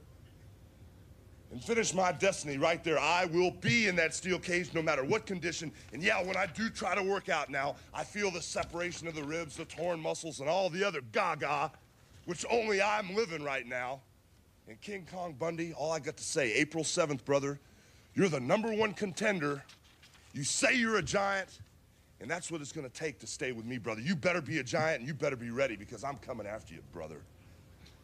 [1.51, 5.03] and finish my destiny right there, I will be in that steel cage no matter
[5.03, 5.71] what condition.
[5.93, 9.15] And yeah, when I do try to work out now, I feel the separation of
[9.15, 11.71] the ribs, the torn muscles, and all the other gaga,
[12.25, 14.01] which only I'm living right now.
[14.67, 17.59] And King Kong Bundy, all I got to say, April 7th, brother,
[18.13, 19.63] you're the number one contender.
[20.33, 21.61] You say you're a giant.
[22.21, 23.99] And that's what it's going to take to stay with me, brother.
[23.99, 26.81] You better be a giant and you better be ready because I'm coming after you,
[26.93, 27.21] brother.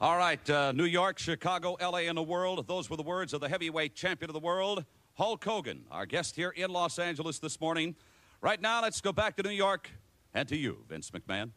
[0.01, 2.67] All right, uh, New York, Chicago, LA, and the world.
[2.67, 6.35] Those were the words of the heavyweight champion of the world, Hulk Hogan, our guest
[6.35, 7.95] here in Los Angeles this morning.
[8.41, 9.89] Right now, let's go back to New York
[10.33, 11.51] and to you, Vince McMahon.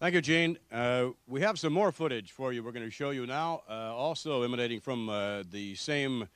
[0.00, 0.58] Thank you, Gene.
[0.72, 3.94] Uh, we have some more footage for you we're going to show you now, uh,
[3.94, 6.28] also emanating from uh, the same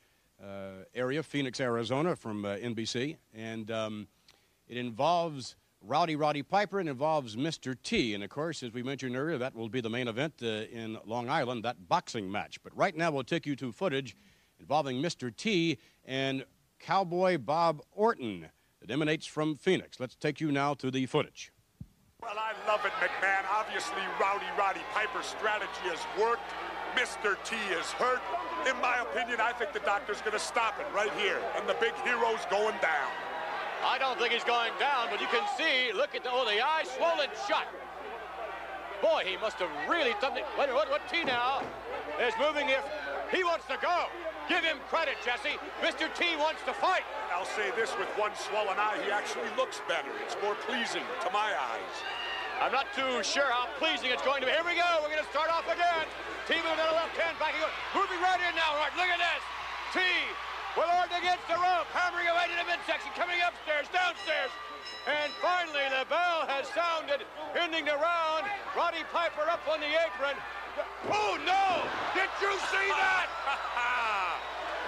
[0.42, 3.16] uh, area, Phoenix, Arizona, from uh, NBC.
[3.34, 4.08] And um,
[4.68, 7.76] it involves Rowdy Roddy Piper and involves Mr.
[7.82, 8.14] T.
[8.14, 10.96] And of course, as we mentioned earlier, that will be the main event uh, in
[11.04, 12.62] Long Island, that boxing match.
[12.62, 14.16] But right now, we'll take you to footage
[14.60, 15.34] involving Mr.
[15.34, 16.44] T and
[16.78, 18.46] Cowboy Bob Orton
[18.80, 19.98] that emanates from Phoenix.
[19.98, 21.52] Let's take you now to the footage.
[22.22, 23.44] Well, I love it, McMahon.
[23.52, 26.52] Obviously, Rowdy Roddy Piper's strategy has worked.
[26.94, 27.36] Mr.
[27.42, 28.20] T is hurt.
[28.68, 31.40] In my opinion, I think the doctor's going to stop it right here.
[31.56, 33.10] And the big hero's going down.
[33.84, 36.62] I don't think he's going down, but you can see, look at the, oh, the
[36.62, 37.66] eye swollen shut.
[39.02, 40.46] Boy, he must have really thumped it.
[40.54, 41.66] What, what, what T now
[42.22, 42.86] is moving if
[43.34, 44.06] he wants to go.
[44.46, 45.58] Give him credit, Jesse.
[45.82, 46.06] Mr.
[46.14, 47.02] T wants to fight.
[47.34, 50.14] I'll say this, with one swollen eye, he actually looks better.
[50.22, 51.94] It's more pleasing to my eyes.
[52.62, 54.54] I'm not too sure how pleasing it's going to be.
[54.54, 54.86] Here we go.
[55.02, 56.06] We're going to start off again.
[56.46, 57.74] T moving to the left hand, backing up.
[57.90, 58.78] Moving right in now.
[58.78, 59.42] Right, look at this.
[59.90, 59.98] T
[60.76, 64.52] with Orton against the rope, hammering away to the midsection, coming upstairs, downstairs.
[65.04, 67.26] And finally, the bell has sounded,
[67.58, 68.46] ending the round.
[68.72, 70.38] Roddy Piper up on the apron.
[71.10, 71.84] Oh, no!
[72.16, 73.28] Did you see that?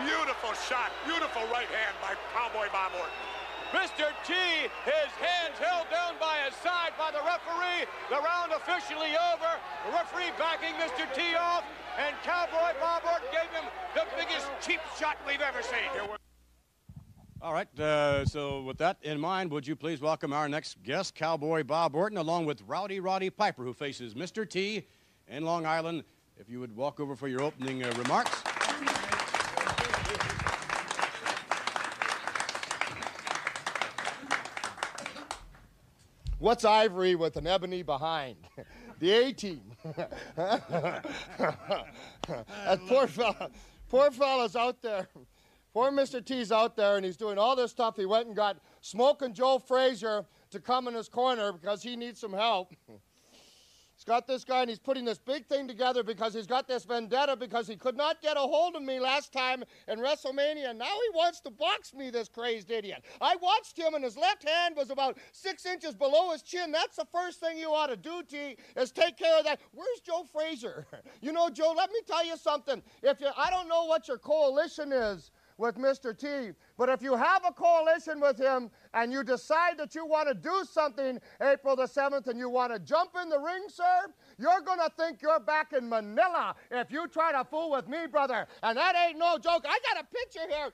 [0.06, 0.90] Beautiful shot.
[1.04, 3.33] Beautiful right hand by Cowboy Bob Orton.
[3.74, 4.06] Mr.
[4.24, 4.32] T,
[4.87, 7.90] his hands held down by his side by the referee.
[8.08, 9.50] The round officially over.
[9.87, 11.12] The referee backing Mr.
[11.12, 11.64] T off
[11.98, 15.90] and Cowboy Bob Orton gave him the biggest cheap shot we've ever seen.
[17.42, 21.16] All right, uh, so with that in mind, would you please welcome our next guest,
[21.16, 24.48] Cowboy Bob Orton, along with Rowdy Roddy Piper, who faces Mr.
[24.48, 24.87] T
[25.26, 26.04] in Long Island.
[26.37, 28.53] If you would walk over for your opening uh, remarks.
[36.44, 38.37] What's ivory with an ebony behind?
[38.98, 39.62] the A team.
[40.37, 41.02] that
[42.87, 43.50] poor fella,
[43.88, 45.09] poor fella's out there.
[45.72, 46.22] Poor Mr.
[46.22, 47.96] T's out there, and he's doing all this stuff.
[47.96, 52.20] He went and got Smoking Joe Frazier to come in his corner because he needs
[52.20, 52.74] some help.
[54.06, 57.36] Got this guy and he's putting this big thing together because he's got this vendetta
[57.36, 60.76] because he could not get a hold of me last time in WrestleMania.
[60.76, 63.02] Now he wants to box me, this crazed idiot.
[63.22, 66.70] I watched him and his left hand was about six inches below his chin.
[66.70, 69.60] That's the first thing you ought to do, T, is take care of that.
[69.72, 70.87] Where's Joe Frazier?
[71.20, 72.83] You know, Joe, let me tell you something.
[73.02, 76.17] If you, I don't know what your coalition is with Mr.
[76.17, 76.52] T.
[76.77, 80.35] But if you have a coalition with him and you decide that you want to
[80.35, 84.61] do something April the 7th and you want to jump in the ring, sir, you're
[84.61, 88.46] going to think you're back in Manila if you try to fool with me, brother.
[88.63, 89.65] And that ain't no joke.
[89.69, 90.73] I got a picture here.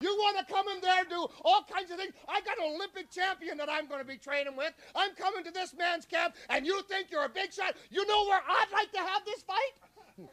[0.00, 2.12] You want to come in there and do all kinds of things?
[2.28, 4.72] I got an Olympic champion that I'm going to be training with.
[4.96, 7.76] I'm coming to this man's camp, and you think you're a big shot.
[7.88, 9.74] You know where I'd like to have this fight?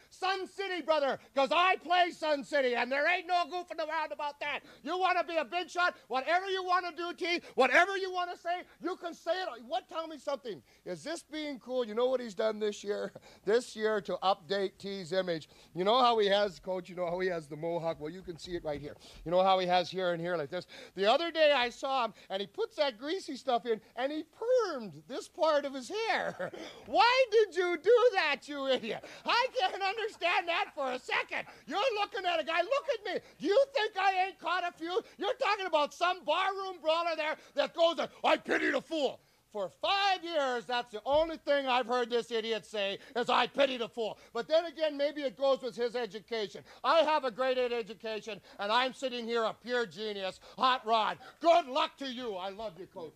[0.09, 4.39] Sun City, brother, because I play Sun City, and there ain't no goofing around about
[4.39, 4.61] that.
[4.83, 8.11] You want to be a big shot, whatever you want to do, T, whatever you
[8.11, 9.47] want to say, you can say it.
[9.67, 9.87] What?
[9.89, 10.61] Tell me something.
[10.85, 11.85] Is this being cool?
[11.85, 13.11] You know what he's done this year?
[13.45, 15.49] This year to update T's image.
[15.73, 16.89] You know how he has, Coach.
[16.89, 17.99] You know how he has the mohawk.
[17.99, 18.95] Well, you can see it right here.
[19.25, 20.67] You know how he has here and here like this.
[20.95, 24.23] The other day I saw him, and he puts that greasy stuff in, and he
[24.23, 26.51] permed this part of his hair.
[26.85, 29.03] Why did you do that, you idiot?
[29.25, 31.45] I can't understand that for a second.
[31.65, 32.61] You're looking at a guy.
[32.61, 33.21] Look at me.
[33.39, 35.01] Do you think I ain't caught a few?
[35.17, 39.19] You're talking about some barroom brawler there that goes, I pity the fool.
[39.51, 43.77] For five years, that's the only thing I've heard this idiot say is I pity
[43.77, 44.17] the fool.
[44.33, 46.63] But then again, maybe it goes with his education.
[46.83, 50.39] I have a grade great education, and I'm sitting here a pure genius.
[50.57, 52.35] Hot Rod, good luck to you.
[52.35, 53.13] I love you, Coach.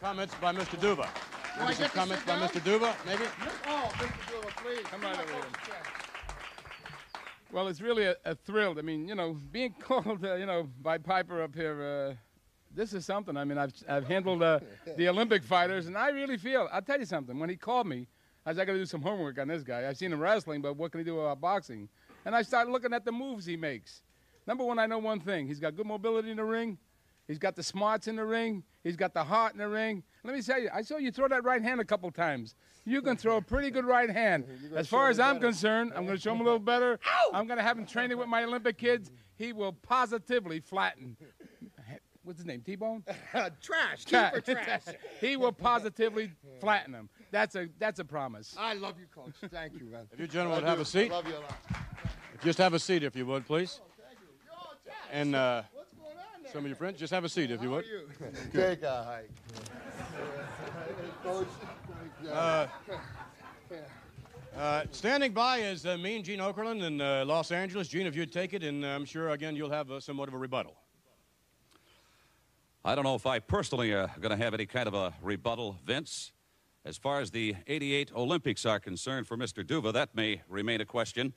[0.00, 0.78] Comments by Mr.
[0.78, 1.08] Duva.
[1.58, 2.38] Maybe some comments by?
[2.38, 2.60] Mr.
[2.60, 3.24] Duva, maybe?
[3.66, 4.42] Oh, Mr.
[4.42, 4.86] Duva, please.
[4.86, 5.42] Come on over here.
[7.52, 8.76] Well, it's really a, a thrill.
[8.78, 12.14] I mean, you know, being called, uh, you know, by Piper up here, uh,
[12.74, 13.36] this is something.
[13.36, 14.60] I mean, I've, I've handled uh,
[14.96, 17.38] the Olympic fighters, and I really feel, I'll tell you something.
[17.38, 18.06] When he called me,
[18.44, 19.88] I was, I got to do some homework on this guy.
[19.88, 21.88] I've seen him wrestling, but what can he do about boxing?
[22.24, 24.02] And I started looking at the moves he makes.
[24.46, 25.46] Number one, I know one thing.
[25.46, 26.78] He's got good mobility in the ring.
[27.26, 28.62] He's got the smarts in the ring.
[28.82, 30.02] He's got the heart in the ring.
[30.24, 32.54] Let me tell you, I saw you throw that right hand a couple times.
[32.84, 34.44] You can throw a pretty good right hand.
[34.76, 37.00] As far as I'm concerned, I'm going to show him a little better.
[37.32, 39.10] I'm going to have him training with my Olympic kids.
[39.36, 41.16] He will positively flatten.
[42.24, 42.62] What's his name?
[42.62, 43.04] T-Bone?
[43.60, 44.04] trash.
[44.06, 44.82] Tra- Keep trash.
[45.20, 47.08] he will positively flatten him.
[47.30, 48.54] That's a that's a promise.
[48.58, 49.34] I love you, Coach.
[49.50, 50.06] Thank you, man.
[50.12, 51.12] If you gentlemen would have a seat.
[51.12, 51.56] I love you a lot.
[52.42, 53.80] Just have a seat if you would, please.
[53.98, 54.92] Thank you.
[55.12, 55.62] And uh,
[56.52, 57.84] some of your friends, just have a seat if you would.
[58.52, 59.30] Take a hike.
[61.22, 61.48] Coach.
[62.30, 62.66] Uh,
[64.56, 67.88] uh, standing by is uh, me and Gene Okerlund in uh, Los Angeles.
[67.88, 70.38] Gene, if you'd take it, and I'm sure, again, you'll have uh, somewhat of a
[70.38, 70.76] rebuttal.
[72.86, 75.14] I don't know if I personally uh, are going to have any kind of a
[75.22, 76.32] rebuttal, Vince.
[76.84, 79.64] As far as the 88 Olympics are concerned for Mr.
[79.64, 81.32] Duva, that may remain a question.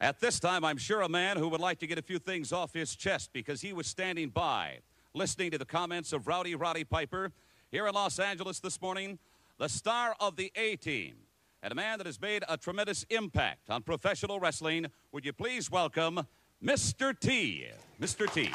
[0.00, 2.54] At this time, I'm sure a man who would like to get a few things
[2.54, 4.78] off his chest because he was standing by,
[5.12, 7.32] listening to the comments of Rowdy Roddy Piper
[7.70, 9.18] here in Los Angeles this morning,
[9.58, 11.16] the star of the A team,
[11.62, 14.86] and a man that has made a tremendous impact on professional wrestling.
[15.12, 16.26] Would you please welcome
[16.64, 17.18] Mr.
[17.18, 17.66] T?
[18.00, 18.32] Mr.
[18.32, 18.50] T.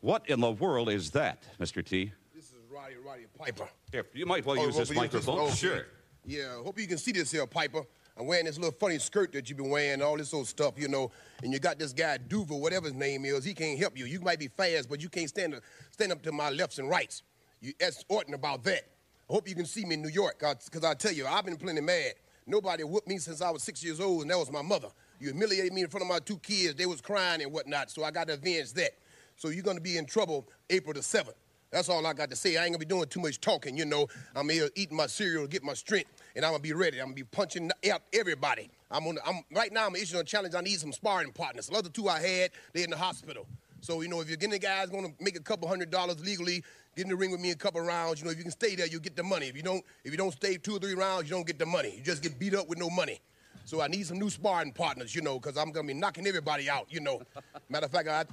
[0.00, 1.84] What in the world is that, Mr.
[1.84, 2.12] T?
[2.34, 3.68] This is Roddy Roddy Piper.
[3.90, 5.52] Here, you might well Oh, use this you use microphone.
[5.52, 5.86] Sure.
[6.24, 7.82] Yeah, hope you can see this here, Piper.
[8.16, 10.88] I'm wearing this little funny skirt that you've been wearing, all this old stuff, you
[10.88, 11.10] know,
[11.42, 13.44] and you got this guy Duva, whatever his name is.
[13.44, 14.06] He can't help you.
[14.06, 16.88] You might be fast, but you can't stand up, stand up to my lefts and
[16.88, 17.22] rights.
[17.60, 18.82] You ask Orton about that.
[19.28, 21.56] I hope you can see me in New York, because I tell you, I've been
[21.56, 22.14] plenty mad.
[22.46, 24.88] Nobody whooped me since I was six years old, and that was my mother.
[25.20, 26.74] You humiliated me in front of my two kids.
[26.76, 28.92] They was crying and whatnot, so I got to avenge that.
[29.38, 31.32] So you're gonna be in trouble April the 7th.
[31.70, 32.56] That's all I got to say.
[32.56, 34.08] I ain't gonna be doing too much talking, you know.
[34.34, 36.98] I'm here eating my cereal to get my strength, and I'm gonna be ready.
[36.98, 38.68] I'm gonna be punching out everybody.
[38.90, 39.18] I'm on.
[39.24, 39.86] I'm right now.
[39.86, 40.56] I'm issuing a challenge.
[40.56, 41.68] I need some sparring partners.
[41.68, 43.46] The other two I had, they're in the hospital.
[43.80, 46.64] So you know, if you're getting the guys gonna make a couple hundred dollars legally,
[46.96, 48.18] get in the ring with me a couple rounds.
[48.18, 49.46] You know, if you can stay there, you get the money.
[49.46, 51.66] If you don't, if you don't stay two or three rounds, you don't get the
[51.66, 51.94] money.
[51.96, 53.20] You just get beat up with no money.
[53.66, 56.68] So I need some new sparring partners, you know, because I'm gonna be knocking everybody
[56.68, 57.20] out, you know.
[57.68, 58.24] Matter of fact, I,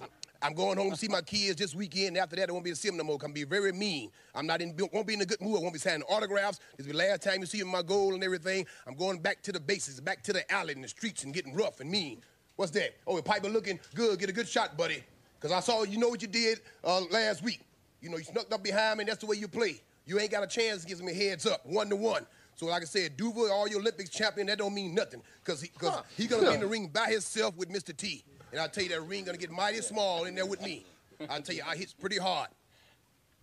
[0.46, 2.20] I'm going home to see my kids this weekend.
[2.20, 3.18] After that, I won't be able to see them no more.
[3.24, 4.12] I'm be very mean.
[4.36, 5.58] I'm not in, won't be in a good mood.
[5.58, 6.60] I won't be signing autographs.
[6.78, 8.68] This will be the last time you see my goal and everything.
[8.86, 11.56] I'm going back to the basics, back to the alley and the streets and getting
[11.56, 12.22] rough and mean.
[12.58, 12.96] What's that?
[13.08, 14.20] Oh, Piper looking good.
[14.20, 15.04] Get a good shot, buddy.
[15.40, 17.62] Because I saw, you know what you did uh, last week.
[18.00, 19.82] You know, you snuck up behind me, and that's the way you play.
[20.06, 22.28] You ain't got a chance to give me heads up, one to one.
[22.54, 25.24] So like I said, Duva, all your Olympics champion, that don't mean nothing.
[25.44, 27.98] Because he, cause he gonna be in the ring by himself with Mr.
[27.98, 28.24] T.
[28.56, 30.86] And I tell you, that ring gonna get mighty small in there with me.
[31.30, 32.48] I tell you, I hits pretty hard.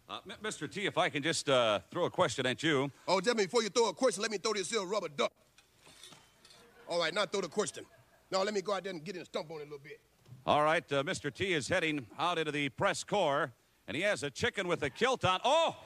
[0.09, 0.73] Uh, Mr.
[0.73, 2.91] T, if I can just uh, throw a question at you.
[3.07, 5.31] Oh, tell me before you throw a question, let me throw this here rubber duck.
[6.89, 7.85] All right, now throw the question.
[8.31, 9.81] Now let me go out there and get in a stump on it a little
[9.85, 10.01] bit.
[10.47, 11.31] All right, uh, Mr.
[11.31, 13.53] T is heading out into the press corps,
[13.89, 15.41] and he has a chicken with a kilt on.
[15.45, 15.77] Oh!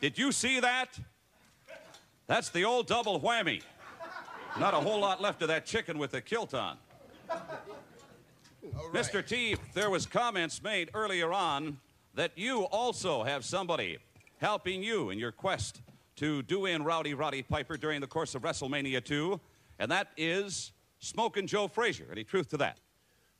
[0.00, 0.98] Did you see that?
[2.26, 3.62] That's the old double whammy.
[4.58, 6.78] Not a whole lot left of that chicken with the kilt on.
[8.92, 9.26] Mr.
[9.26, 11.78] T, there was comments made earlier on
[12.14, 13.98] that you also have somebody
[14.38, 15.80] helping you in your quest
[16.16, 19.40] to do in Rowdy Roddy Piper during the course of WrestleMania 2,
[19.78, 22.08] and that is Smokin' Joe Frazier.
[22.12, 22.78] Any truth to that?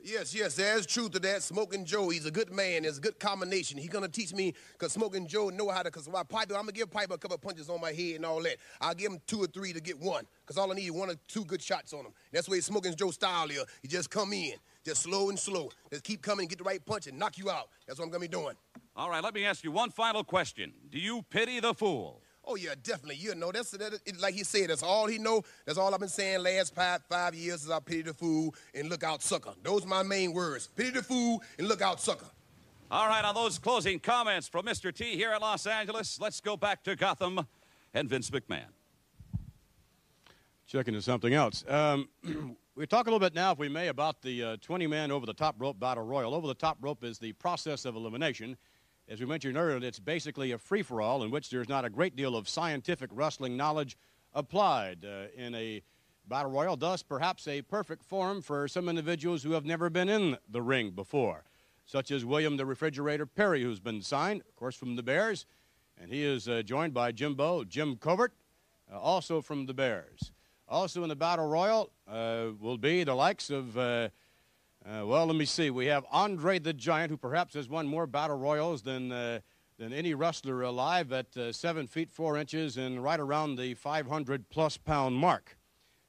[0.02, 1.42] Yes, yes, there's truth to that.
[1.42, 2.86] Smoking Joe, he's a good man.
[2.86, 3.76] It's a good combination.
[3.76, 5.90] He's gonna teach me, cause Smoking Joe know how to.
[5.90, 8.24] Cause my Piper, I'm gonna give Piper a couple of punches on my head and
[8.24, 8.56] all that.
[8.80, 11.10] I'll give him two or three to get one, cause all I need is one
[11.10, 12.12] or two good shots on him.
[12.32, 13.62] That's the way Smoking Joe style is.
[13.82, 14.54] He just come in,
[14.84, 15.70] just slow and slow.
[15.90, 17.68] Just keep coming, and get the right punch, and knock you out.
[17.86, 18.54] That's what I'm gonna be doing.
[18.96, 20.72] All right, let me ask you one final question.
[20.90, 22.22] Do you pity the fool?
[22.44, 23.16] Oh yeah, definitely.
[23.16, 24.70] You know that's that, it, like he said.
[24.70, 25.42] That's all he know.
[25.66, 27.64] That's all I've been saying last five five years.
[27.64, 29.52] Is I pity the fool and look out, sucker.
[29.62, 30.68] Those are my main words.
[30.68, 32.26] Pity the fool and look out, sucker.
[32.90, 34.92] All right, on those closing comments from Mr.
[34.92, 37.46] T here in Los Angeles, let's go back to Gotham
[37.94, 38.64] and Vince McMahon.
[40.66, 41.64] Checking to something else.
[41.68, 42.08] Um,
[42.80, 45.26] we talk a little bit now, if we may, about the uh, 20 man over
[45.26, 46.34] the top rope battle royal.
[46.34, 48.56] Over the top rope is the process of elimination.
[49.06, 51.90] As we mentioned earlier, it's basically a free for all in which there's not a
[51.90, 53.98] great deal of scientific wrestling knowledge
[54.32, 55.82] applied uh, in a
[56.26, 60.38] battle royal, thus, perhaps a perfect form for some individuals who have never been in
[60.48, 61.44] the ring before,
[61.84, 65.44] such as William the Refrigerator Perry, who's been signed, of course, from the Bears,
[66.00, 68.32] and he is uh, joined by Jimbo, Jim Covert,
[68.90, 70.32] uh, also from the Bears.
[70.70, 73.76] Also in the battle royal uh, will be the likes of.
[73.76, 74.08] Uh,
[74.86, 75.68] uh, well, let me see.
[75.68, 79.40] We have Andre the Giant, who perhaps has won more battle royals than uh,
[79.78, 84.48] than any wrestler alive at uh, seven feet four inches and right around the 500
[84.48, 85.58] plus pound mark.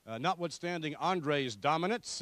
[0.06, 2.22] Uh, notwithstanding Andre's dominance,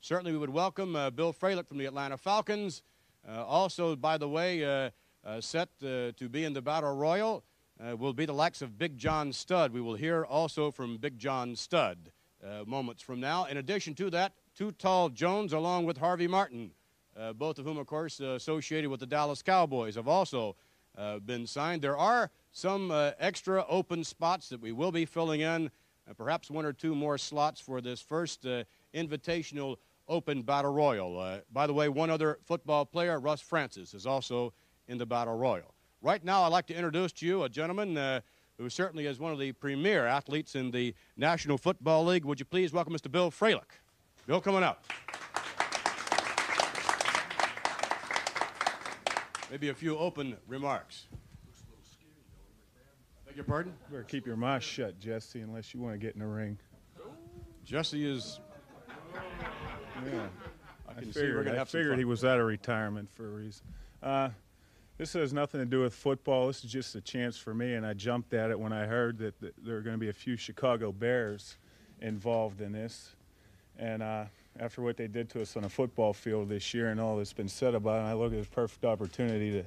[0.00, 2.82] certainly we would welcome Bill Fralic from the Atlanta Falcons.
[3.28, 4.90] also, by the way,
[5.40, 7.44] set to be in the battle royal
[7.80, 9.72] will be the likes of Big John Studd.
[9.72, 12.12] We will hear also from Big John Studd
[12.66, 13.44] moments from now.
[13.46, 16.70] In addition to that, Too Tall Jones, along with Harvey Martin,
[17.16, 20.56] uh, both of whom, of course, uh, associated with the Dallas Cowboys, have also
[20.96, 21.82] uh, been signed.
[21.82, 25.70] There are some uh, extra open spots that we will be filling in,
[26.08, 28.64] uh, perhaps one or two more slots for this first uh,
[28.94, 31.40] invitational open battle royal.
[31.52, 34.52] by the way, one other football player, Russ Francis, is also
[34.86, 35.73] in the battle royal.
[36.04, 37.96] Right now, I'd like to introduce to you a gentleman
[38.58, 42.26] who certainly is one of the premier athletes in the National Football League.
[42.26, 43.10] Would you please welcome Mr.
[43.10, 43.80] Bill Fralic?
[44.26, 44.84] Bill, coming up.
[49.50, 51.06] Maybe a few open remarks.
[53.24, 53.72] Beg your pardon?
[53.88, 56.58] You better keep your mouth shut, Jesse, unless you want to get in the ring.
[57.64, 58.40] Jesse is.
[59.14, 60.26] Yeah.
[60.86, 63.26] I I can see we're figured, I have figured he was out of retirement for
[63.26, 63.64] a reason.
[64.02, 64.28] Uh,
[64.98, 66.46] this has nothing to do with football.
[66.46, 69.18] This is just a chance for me, and I jumped at it when I heard
[69.18, 71.56] that, there are going to be a few Chicago Bears
[72.00, 73.14] involved in this.
[73.78, 74.26] And uh,
[74.60, 77.32] after what they did to us on a football field this year and all that's
[77.32, 79.64] been said about it, I look at a perfect opportunity to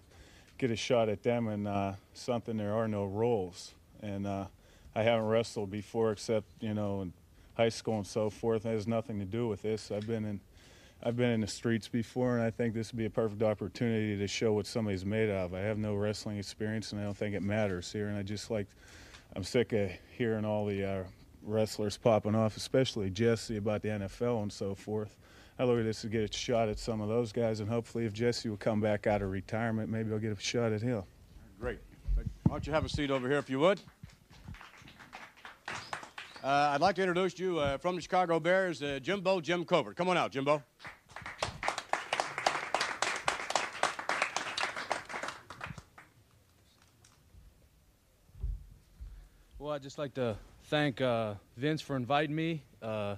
[0.57, 3.73] get a shot at them and uh, something there are no rules.
[4.01, 4.45] And uh,
[4.95, 7.13] I haven't wrestled before except, you know, in
[7.55, 8.65] high school and so forth.
[8.65, 9.91] It has nothing to do with this.
[9.91, 10.39] I've been in
[11.03, 14.17] I've been in the streets before, and I think this would be a perfect opportunity
[14.17, 15.53] to show what somebody's made of.
[15.53, 18.07] I have no wrestling experience, and I don't think it matters here.
[18.07, 18.67] And I just like,
[19.35, 21.03] I'm sick of hearing all the uh,
[21.43, 25.17] wrestlers popping off, especially Jesse about the NFL and so forth.
[25.59, 28.05] I look at this to get a shot at some of those guys, and hopefully,
[28.05, 31.03] if Jesse will come back out of retirement, maybe I'll get a shot at him.
[31.59, 31.79] Great.
[32.15, 33.81] Why don't you have a seat over here if you would?
[36.43, 39.95] Uh, I'd like to introduce you uh, from the Chicago Bears, uh, Jimbo Jim Covert.
[39.95, 40.61] Come on out, Jimbo.
[49.57, 52.61] Well, I'd just like to thank uh, Vince for inviting me.
[52.83, 53.15] Uh,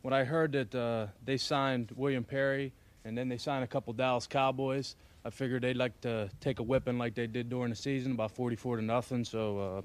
[0.00, 2.72] when I heard that uh, they signed William Perry
[3.04, 6.62] and then they signed a couple Dallas Cowboys, I figured they'd like to take a
[6.62, 9.26] whipping like they did during the season, about 44 to nothing.
[9.26, 9.84] So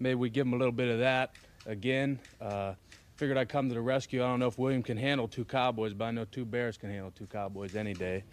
[0.00, 1.32] maybe we give them a little bit of that
[1.66, 2.18] again.
[2.40, 2.74] Uh,
[3.16, 4.22] figured I'd come to the rescue.
[4.22, 6.90] I don't know if William can handle two Cowboys, but I know two Bears can
[6.90, 8.24] handle two Cowboys any day.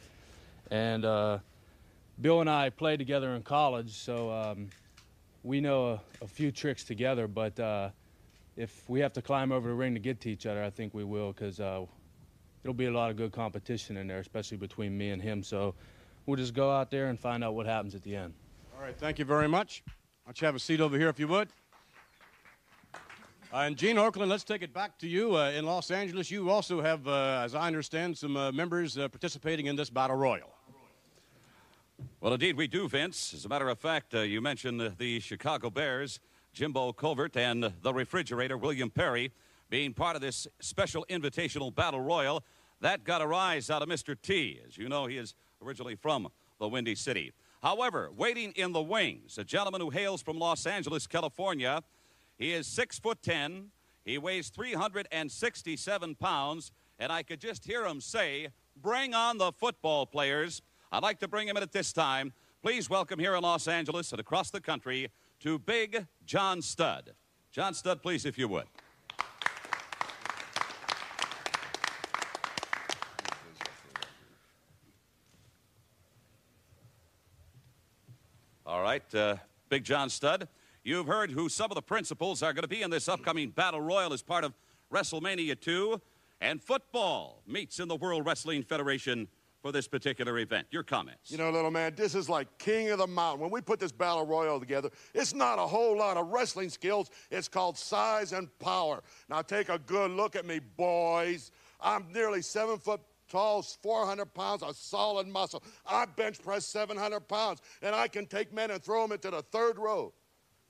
[0.71, 1.39] And uh,
[2.19, 4.69] Bill and I played together in college, so um,
[5.43, 7.27] we know a, a few tricks together.
[7.27, 7.89] But uh,
[8.57, 10.93] if we have to climb over the ring to get to each other, I think
[10.93, 11.85] we will, because uh,
[12.63, 15.43] there'll be a lot of good competition in there, especially between me and him.
[15.43, 15.75] So
[16.25, 18.33] we'll just go out there and find out what happens at the end.
[18.75, 19.83] All right, thank you very much.
[19.85, 21.49] Why don't you have a seat over here if you would?
[23.53, 26.31] Uh, and Gene Okerlund, let's take it back to you uh, in Los Angeles.
[26.31, 30.15] You also have, uh, as I understand, some uh, members uh, participating in this battle
[30.15, 30.53] royal.
[32.21, 33.33] Well, indeed, we do, Vince.
[33.33, 36.21] As a matter of fact, uh, you mentioned the Chicago Bears,
[36.53, 39.33] Jimbo Covert, and the refrigerator, William Perry,
[39.69, 42.45] being part of this special invitational battle royal.
[42.79, 44.15] That got a rise out of Mr.
[44.19, 44.61] T.
[44.65, 47.33] As you know, he is originally from the Windy City.
[47.61, 51.83] However, waiting in the wings, a gentleman who hails from Los Angeles, California.
[52.41, 53.67] He is six foot ten.
[54.03, 60.07] He weighs 367 pounds, and I could just hear him say, bring on the football
[60.07, 60.63] players.
[60.91, 62.33] I'd like to bring him in at this time.
[62.63, 65.11] Please welcome here in Los Angeles and across the country
[65.41, 67.11] to Big John Studd.
[67.51, 68.65] John Studd, please, if you would.
[78.65, 79.35] All right, uh,
[79.69, 80.47] Big John Studd.
[80.83, 83.81] You've heard who some of the principals are going to be in this upcoming Battle
[83.81, 84.53] Royal as part of
[84.91, 86.01] WrestleMania 2.
[86.41, 89.27] And football meets in the World Wrestling Federation
[89.61, 90.65] for this particular event.
[90.71, 91.29] Your comments.
[91.29, 93.41] You know, little man, this is like king of the mountain.
[93.41, 97.11] When we put this battle royal together, it's not a whole lot of wrestling skills.
[97.29, 99.03] It's called size and power.
[99.29, 101.51] Now take a good look at me, boys.
[101.79, 105.61] I'm nearly seven foot tall, 400 pounds of solid muscle.
[105.85, 109.43] I bench press 700 pounds, and I can take men and throw them into the
[109.43, 110.11] third row.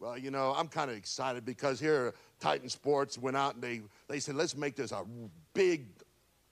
[0.02, 3.82] Well, you know, I'm kind of excited because here Titan Sports went out and they,
[4.08, 5.04] they said, let's make this a
[5.54, 5.86] big,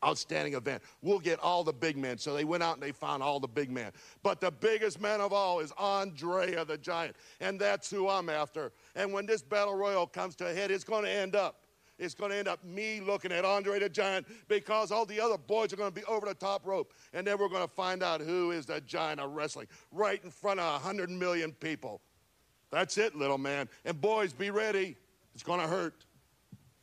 [0.05, 0.83] outstanding event.
[1.01, 2.19] We'll get all the big men.
[2.19, 3.91] So they went out and they found all the big men.
[4.21, 7.15] But the biggest man of all is Andre the Giant.
[7.41, 8.71] And that's who I'm after.
[8.95, 11.63] And when this battle royal comes to a head, it's going to end up.
[11.97, 15.39] It's going to end up me looking at Andre the Giant because all the other
[15.39, 16.93] boys are going to be over the top rope.
[17.13, 20.29] And then we're going to find out who is the giant of wrestling right in
[20.29, 21.99] front of 100 million people.
[22.71, 23.67] That's it, little man.
[23.85, 24.95] And boys, be ready.
[25.33, 26.05] It's going to hurt.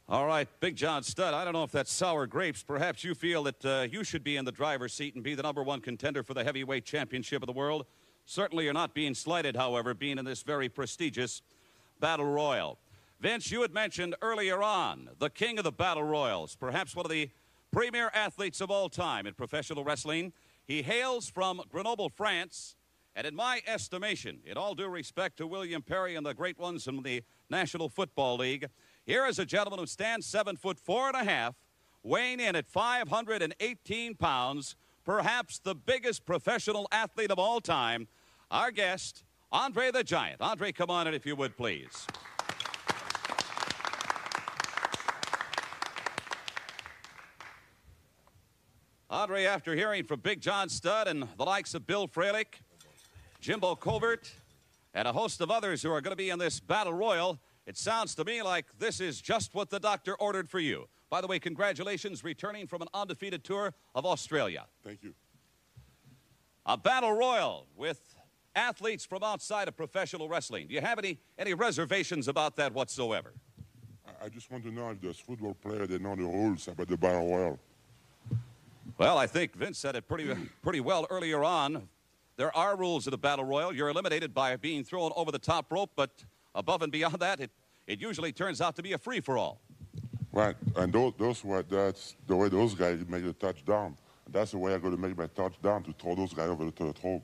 [0.09, 1.35] All right, Big John Studd.
[1.35, 2.63] I don't know if that's sour grapes.
[2.63, 5.43] Perhaps you feel that uh, you should be in the driver's seat and be the
[5.43, 7.87] number one contender for the heavyweight championship of the world.
[8.25, 11.43] Certainly, you're not being slighted, however, being in this very prestigious
[11.99, 12.79] battle royal.
[13.21, 17.11] Vince, you had mentioned earlier on the king of the battle royals, perhaps one of
[17.11, 17.29] the
[17.73, 20.33] premier athletes of all time in professional wrestling.
[20.69, 22.76] He hails from Grenoble, France.
[23.17, 26.87] And in my estimation, in all due respect to William Perry and the great ones
[26.87, 28.69] in the National Football League,
[29.07, 31.55] here is a gentleman who stands seven foot four and a half,
[32.03, 38.07] weighing in at 518 pounds, perhaps the biggest professional athlete of all time.
[38.51, 40.43] Our guest, Andre the Giant.
[40.43, 42.07] Andre, come on in if you would, please.
[49.09, 52.61] Andre, after hearing from Big John Studd and the likes of Bill Fralic,
[53.47, 54.29] Jimbo Covert,
[54.93, 57.77] and a host of others who are going to be in this battle royal, it
[57.77, 60.89] sounds to me like this is just what the doctor ordered for you.
[61.11, 64.67] By the way, congratulations returning from an undefeated tour of Australia.
[64.83, 65.15] Thank you.
[66.67, 68.01] A battle royal with
[68.57, 70.67] athletes from outside of professional wrestling.
[70.67, 73.33] Do you have any, any reservations about that whatsoever?
[74.21, 76.97] I just want to know if those football players they know the rules about the
[76.97, 77.61] battle royal.
[78.99, 81.89] Well, I think Vince said it pretty, pretty well earlier on.
[82.37, 83.73] There are rules of the battle royal.
[83.73, 86.11] You're eliminated by being thrown over the top rope, but
[86.55, 87.51] above and beyond that, it,
[87.87, 89.61] it usually turns out to be a free for all.
[90.33, 93.97] Right, and those, those were, that's the way those guys make the touchdown.
[94.31, 96.73] That's the way I'm going to make my touchdown to throw those guys over the
[96.73, 97.23] third rope.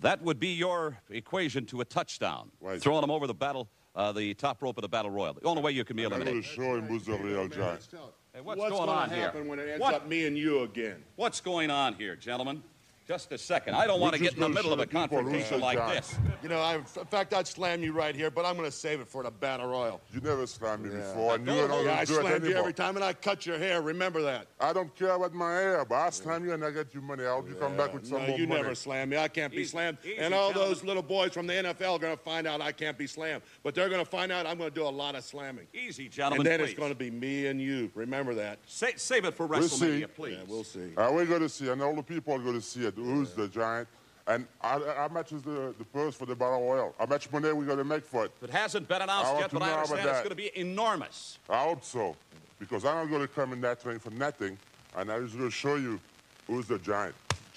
[0.00, 2.50] That would be your equation to a touchdown.
[2.60, 2.80] Right.
[2.80, 5.34] Throwing them over the battle, uh, the top rope of the battle royal.
[5.34, 6.28] The only way you can be eliminated.
[6.36, 7.86] I'm going to show him who's the real giant.
[8.34, 9.18] Hey, what's, What's going gonna on here?
[9.20, 11.02] happen when it ends What- up me and you again?
[11.16, 12.62] What's going on here, gentlemen?
[13.08, 13.74] Just a second.
[13.74, 15.48] I don't want to get in the middle of a gonna show the people who's
[15.48, 16.04] confrontation like giant.
[16.04, 16.14] this.
[16.42, 19.00] You know, I, in fact, I'd slam you right here, but I'm going to save
[19.00, 20.02] it for the battle royal.
[20.12, 20.98] You never slammed me Yeah.
[20.98, 21.32] before.
[21.32, 21.84] I knew it.
[21.86, 23.80] Yeah, I I do it slammed you every time, and I cut your hair.
[23.80, 24.48] Remember that.
[24.60, 27.24] I don't care about my hair, but I slam you and I get you money.
[27.24, 28.60] I hope you come back with some no, more you money.
[28.60, 29.16] never slam me.
[29.16, 29.96] I can't be Easy- slammed.
[30.04, 32.72] easy, and all those little boys from the NFL are going to find out I
[32.72, 33.42] can't be slammed.
[33.62, 35.66] But they're going to find out I'm going to do a lot of slamming.
[35.72, 36.72] Easy, gentlemen, And then please.
[36.72, 37.90] it's going to be me and you.
[37.94, 38.58] Remember that.
[38.66, 40.04] Sa- save it for WrestleMania, We'll see.
[40.14, 40.36] Please.
[40.36, 40.94] Yeah, we'll see.
[40.94, 42.97] Uh, we're going to see, and all the people are going to see it.
[43.04, 43.88] Who's the giant?
[44.26, 46.94] And how, how much is the, the purse for the battle oil?
[46.98, 48.32] How much money are we going to make for it?
[48.42, 51.38] It hasn't been announced I yet, but I understand it's going to be enormous.
[51.48, 52.14] I hope so,
[52.58, 54.58] because I'm not going to come in that ring for nothing,
[54.96, 55.98] and I'm just going to show you
[56.46, 57.14] who's the giant.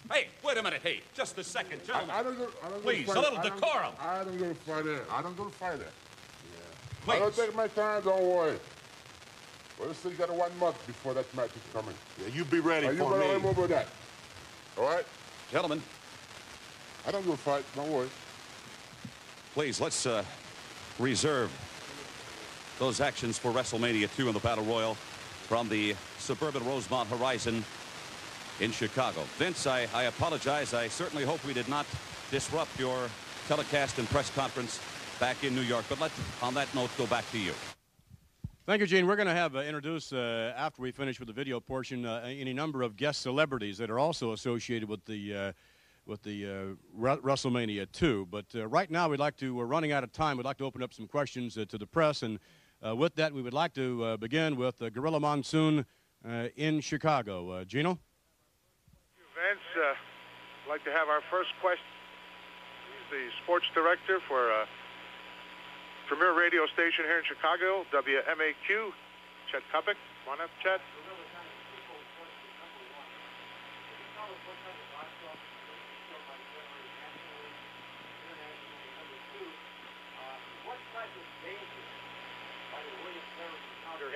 [0.10, 0.80] Hey, wait a minute.
[0.82, 2.10] Hey, just a second, gentlemen.
[2.10, 3.94] I, I don't go, I don't Please, go a fight- little I don't- decorum.
[4.00, 5.04] I don't go to fight it.
[5.12, 5.92] I don't go to fight it.
[7.04, 7.16] Please.
[7.16, 8.58] I don't take my time, don't worry.
[9.78, 11.96] Well, still got one month before that match is coming.
[12.22, 13.34] Yeah, you be ready Are you for gonna me.
[13.34, 13.88] remember that?
[14.78, 15.04] All right?
[15.52, 15.82] Gentlemen,
[17.06, 18.08] I don't go fight, don't worry.
[19.54, 20.24] please, let's uh,
[20.98, 21.52] reserve
[22.80, 27.66] those actions for WrestleMania 2 in the Battle Royal from the suburban Rosemont Horizon
[28.62, 29.24] in Chicago.
[29.38, 30.74] Vince, I, I apologize.
[30.74, 31.86] I certainly hope we did not
[32.32, 33.10] disrupt your
[33.50, 34.80] telecast and press conference
[35.20, 35.84] back in New York.
[35.90, 37.52] But let's, on that note, go back to you.
[38.68, 39.08] Thank you, Gene.
[39.08, 42.22] We're going to have uh, introduce uh, after we finish with the video portion uh,
[42.24, 45.52] any number of guest celebrities that are also associated with the uh,
[46.06, 48.28] with the uh, Re- WrestleMania 2.
[48.30, 49.56] But uh, right now, we'd like to.
[49.56, 50.38] We're running out of time.
[50.38, 52.38] We'd like to open up some questions uh, to the press, and
[52.84, 55.84] with that, we would like to begin with Gorilla Monsoon
[56.56, 57.64] in Chicago.
[57.64, 57.98] Gino.
[59.34, 61.84] Vince, I'd like to have our first question.
[63.10, 64.52] He's the sports director for
[66.12, 68.92] premier radio station here in Chicago, WMAQ.
[69.48, 69.96] Chet Coppock.
[70.28, 70.84] Come on up, Chet.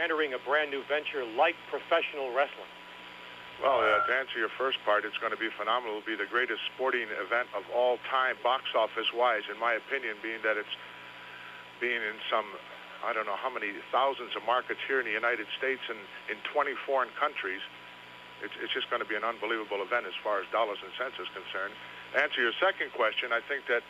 [0.03, 2.67] entering a brand new venture like professional wrestling?
[3.63, 6.03] Well, uh, to answer your first part, it's going to be phenomenal.
[6.03, 10.19] It'll be the greatest sporting event of all time, box office wise, in my opinion,
[10.21, 10.75] being that it's
[11.79, 12.45] being in some,
[13.03, 15.99] I don't know how many thousands of markets here in the United States and
[16.31, 17.61] in 20 foreign countries.
[18.43, 21.15] It's, it's just going to be an unbelievable event as far as dollars and cents
[21.17, 21.71] is concerned.
[22.13, 23.83] To answer your second question, I think that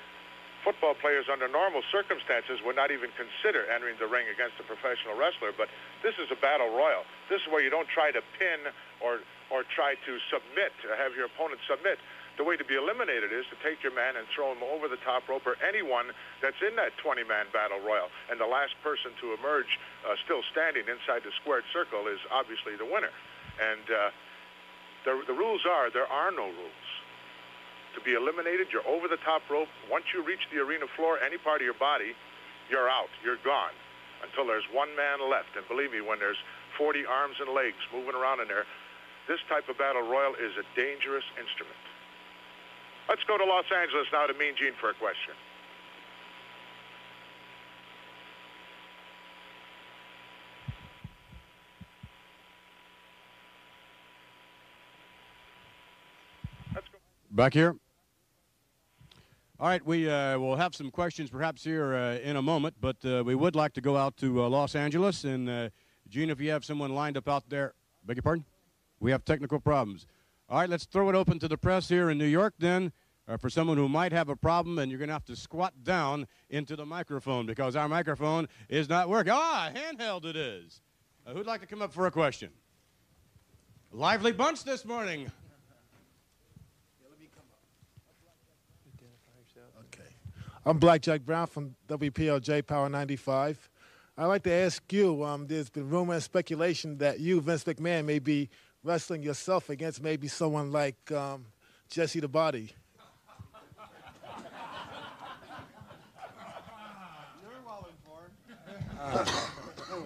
[0.65, 5.13] football players under normal circumstances would not even consider entering the ring against a professional
[5.13, 5.53] wrestler.
[5.53, 5.69] But
[6.01, 7.05] this is a battle royal.
[7.29, 9.21] This is where you don't try to pin or
[9.53, 12.01] or try to submit, have your opponent submit.
[12.37, 14.99] The way to be eliminated is to take your man and throw him over the
[15.07, 16.11] top rope or anyone
[16.43, 18.11] that's in that 20-man battle royal.
[18.27, 22.75] And the last person to emerge uh, still standing inside the squared circle is obviously
[22.75, 23.11] the winner.
[23.55, 24.11] And uh,
[25.07, 26.85] the, the rules are there are no rules
[27.95, 28.67] to be eliminated.
[28.75, 29.71] You're over the top rope.
[29.87, 32.11] Once you reach the arena floor, any part of your body,
[32.67, 33.09] you're out.
[33.23, 33.71] You're gone
[34.23, 35.55] until there's one man left.
[35.55, 36.39] And believe me, when there's
[36.77, 38.67] 40 arms and legs moving around in there,
[39.27, 41.84] this type of battle royal is a dangerous instrument.
[43.07, 45.33] Let's go to Los Angeles now to Mean Gene for a question.
[57.31, 57.75] Back here.
[59.59, 62.97] All right, we uh, will have some questions perhaps here uh, in a moment, but
[63.05, 65.25] uh, we would like to go out to uh, Los Angeles.
[65.25, 65.69] And, uh,
[66.07, 67.73] Gene, if you have someone lined up out there,
[68.05, 68.45] beg your pardon?
[68.99, 70.07] We have technical problems.
[70.55, 72.93] All right, let's throw it open to the press here in New York then.
[73.27, 75.73] Uh, for someone who might have a problem, and you're going to have to squat
[75.83, 79.33] down into the microphone because our microphone is not working.
[79.35, 80.79] Ah, handheld it is.
[81.27, 82.51] who'd like to come up for a question?
[83.91, 85.29] Lively bunch this morning.
[89.93, 90.09] Okay.
[90.65, 93.69] I'm Blackjack Brown from WPLJ Power 95.
[94.17, 98.05] I'd like to ask you um, there's been rumor and speculation that you, Vince McMahon,
[98.05, 98.49] may be
[98.85, 101.45] wrestling yourself against maybe someone like um,
[101.89, 102.71] Jesse the Body.
[107.41, 108.31] You're well informed.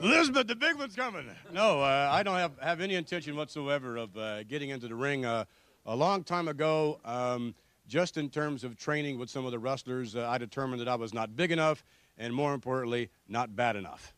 [0.02, 1.26] Elizabeth, the big one's coming.
[1.52, 5.26] No, uh, I don't have, have any intention whatsoever of uh, getting into the ring.
[5.26, 5.44] Uh,
[5.86, 7.54] a long time ago, um,
[7.88, 10.96] just in terms of training with some of the wrestlers, uh, I determined that I
[10.96, 11.84] was not big enough
[12.18, 14.14] and, more importantly, not bad enough.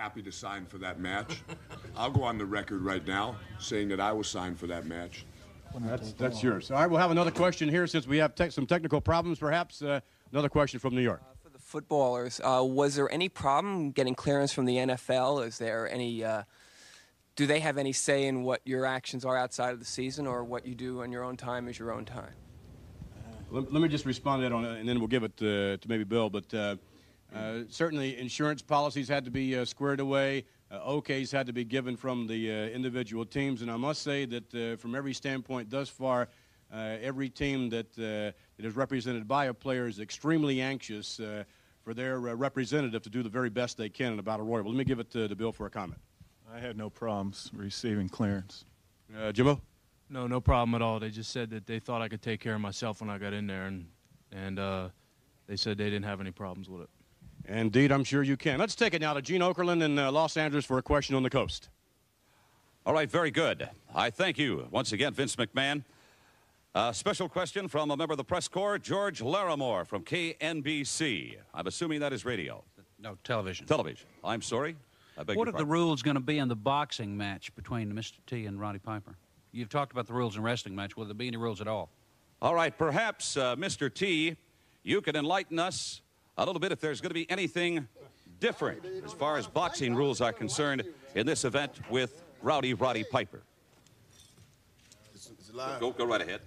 [0.00, 1.42] Happy to sign for that match.
[1.96, 5.26] I'll go on the record right now saying that I was signed for that match.
[5.78, 6.70] That's, that's yours.
[6.70, 9.82] All right, we'll have another question here since we have te- some technical problems, perhaps.
[9.82, 10.00] Uh,
[10.32, 11.20] another question from New York.
[11.42, 15.46] for the footballers, uh, was there any problem getting clearance from the NFL?
[15.46, 16.24] Is there any.
[16.24, 16.44] Uh,
[17.36, 20.44] do they have any say in what your actions are outside of the season or
[20.44, 22.32] what you do on your own time is your own time?
[23.50, 25.88] Let, let me just respond to that, on, and then we'll give it to, to
[25.90, 26.30] maybe Bill.
[26.30, 26.54] But
[27.34, 30.44] uh, uh, certainly, insurance policies had to be uh, squared away.
[30.70, 33.62] Uh, OKs had to be given from the uh, individual teams.
[33.62, 36.28] And I must say that uh, from every standpoint thus far,
[36.72, 41.20] every team that, that is represented by a player is extremely anxious
[41.82, 44.62] for their representative to do the very best they can in a battle royal.
[44.62, 46.00] But let me give it to, to Bill for a comment.
[46.52, 48.64] I had no problems receiving clearance.
[49.32, 49.60] Jimbo?
[50.08, 51.00] No, no problem at all.
[51.00, 53.32] They just said that they thought I could take care of myself when I got
[53.32, 53.86] in there, and
[54.32, 54.88] and uh,
[55.46, 56.90] they said they didn't have any problems with it.
[57.50, 58.60] Indeed, I'm sure you can.
[58.60, 61.24] Let's take it now to Gene Okerlund in uh, Los Angeles for a question on
[61.24, 61.68] the coast.
[62.86, 63.68] All right, very good.
[63.92, 65.82] I thank you once again, Vince McMahon.
[66.76, 71.38] A special question from a member of the press corps, George Larimore from KNBC.
[71.52, 72.62] I'm assuming that is radio.
[73.00, 73.66] No, television.
[73.66, 74.06] Television.
[74.22, 74.76] I'm sorry.
[75.18, 77.92] I beg what your are the rules going to be in the boxing match between
[77.92, 78.18] Mr.
[78.28, 79.16] T and Roddy Piper?
[79.50, 80.96] You've talked about the rules in wrestling match.
[80.96, 81.90] Will there be any rules at all?
[82.40, 83.92] All right, perhaps, uh, Mr.
[83.92, 84.36] T,
[84.84, 86.00] you can enlighten us
[86.40, 87.86] a little bit if there's going to be anything
[88.40, 90.82] different as far as boxing rules are concerned
[91.14, 93.42] in this event with Rowdy Roddy Piper.
[95.78, 96.40] Go, go right ahead.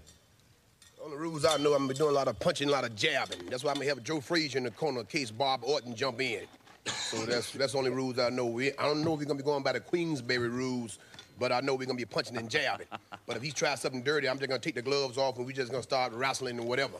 [1.02, 2.86] All the rules I know, I'm gonna be doing a lot of punching, a lot
[2.86, 3.46] of jabbing.
[3.50, 6.22] That's why I'm gonna have Joe Frazier in the corner in case Bob Orton jump
[6.22, 6.46] in.
[6.86, 8.46] So that's that's the only rules I know.
[8.46, 11.00] We, I don't know if we're gonna be going by the Queensberry rules,
[11.38, 12.88] but I know we're gonna be punching and jabbing.
[13.28, 15.52] but if he tries something dirty, I'm just gonna take the gloves off and we're
[15.52, 16.98] just gonna start wrestling and whatever.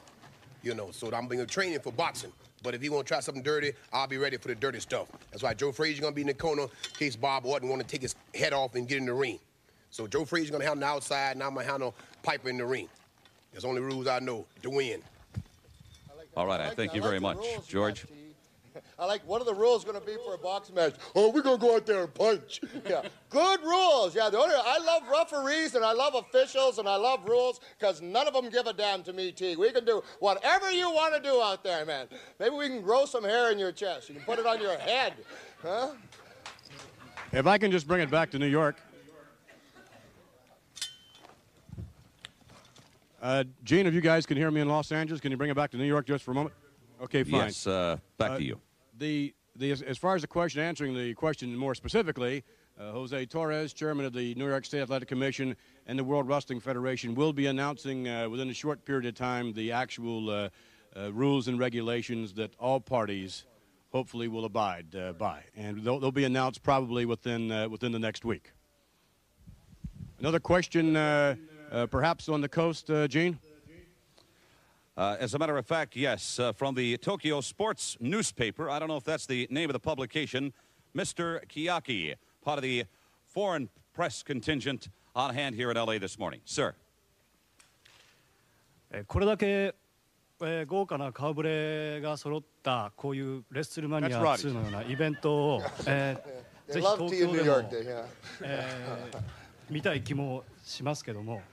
[0.64, 2.32] You know, so I'm being training for boxing.
[2.64, 5.10] But if he want to try something dirty, I'll be ready for the dirty stuff.
[5.32, 7.88] That's why Joe Frazier gonna be in the corner in case Bob Orton want to
[7.88, 9.40] take his head off and get in the ring.
[9.92, 11.94] So Joe Frazier gonna handle the outside, and I'm gonna handle
[12.24, 12.88] Piper in the ring.
[13.52, 15.04] That's the only rules I know to win.
[16.36, 17.38] All right, I thank you very much,
[17.68, 18.06] George.
[19.00, 20.96] I like, what are the rules going to be for a boxing match?
[21.16, 22.62] Oh, we're going to go out there and punch.
[22.90, 24.14] Yeah, good rules.
[24.16, 28.02] Yeah, the only, I love referees and I love officials and I love rules because
[28.02, 29.56] none of them give a damn to me, T.
[29.56, 32.08] We can do whatever you want to do out there, man.
[32.40, 34.10] Maybe we can grow some hair in your chest.
[34.10, 35.14] You can put it on your head.
[35.62, 35.92] Huh?
[37.32, 38.76] If I can just bring it back to New York.
[43.22, 45.56] Uh, Gene, if you guys can hear me in Los Angeles, can you bring it
[45.56, 46.54] back to New York just for a moment?
[47.02, 47.46] Okay, fine.
[47.46, 48.60] Yes, uh, back to you.
[48.98, 52.44] The, the, as, far as the question, answering the question more specifically,
[52.80, 55.56] uh, Jose Torres, chairman of the New York State Athletic Commission
[55.88, 59.54] and the World Wrestling Federation, will be announcing uh, within a short period of time
[59.54, 60.50] the actual uh,
[60.96, 63.46] uh, rules and regulations that all parties
[63.92, 65.44] hopefully will abide uh, by.
[65.56, 68.52] And they'll, they'll be announced probably within, uh, within the next week.
[70.20, 70.94] Another question,
[71.90, 73.40] perhaps on the coast, Gene?
[74.97, 78.69] Uh, as a matter of fact, yes, uh, from the Tokyo Sports newspaper.
[78.69, 80.53] I don't know if that's the name of the publication.
[80.97, 81.41] Mr.
[81.47, 82.85] Kiyaki, part of the
[83.27, 86.41] foreign press contingent on hand here in LA this morning.
[86.45, 86.75] Sir.
[88.91, 89.75] えーこれだけ、
[90.41, 98.05] えー豪華な顔ぶれが揃ったこういうレッスルマニア That's 2のようなイベントを、えー They ぜひ love 東 tea in 京 New でも York, they, yeah.
[98.43, 99.19] えー
[99.71, 101.43] 見たい気もしますけども、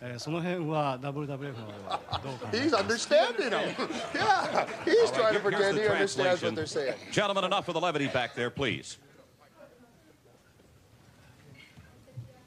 [0.00, 1.48] えーその辺は WWF の方で
[1.88, 3.60] はどうかな He's understanding them.
[4.14, 6.46] Yeah, he's All right, trying to here- here's pretend the he understands translation.
[6.48, 6.94] what they're saying.
[7.12, 8.98] Gentlemen, enough of the levity back there, please.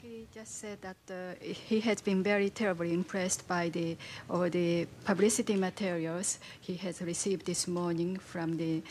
[0.01, 3.97] He just said that uh, he has been very terribly impressed by the
[4.27, 8.81] or the publicity materials he has received this morning from the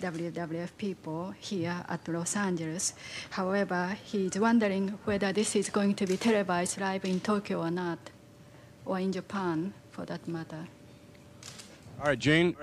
[0.00, 2.94] WWF people here at Los Angeles.
[3.30, 7.70] However, he is wondering whether this is going to be televised live in Tokyo or
[7.70, 7.98] not,
[8.85, 10.67] or in Japan, for that matter.
[11.99, 12.55] All right, Gene.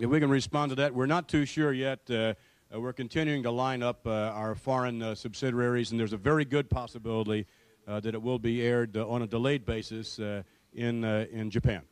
[0.00, 2.00] If we can respond to that, we're not too sure yet.
[2.08, 2.34] Uh,
[2.74, 6.44] uh, we're continuing to line up uh, our foreign uh, subsidiaries, and there's a very
[6.44, 7.46] good possibility
[7.86, 10.42] uh, that it will be aired uh, on a delayed basis uh,
[10.72, 11.82] in uh, in Japan.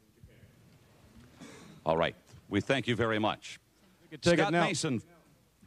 [1.85, 2.15] All right.
[2.49, 3.61] We thank you very much.
[4.03, 4.65] We could take it Scott now.
[4.65, 5.03] Mason.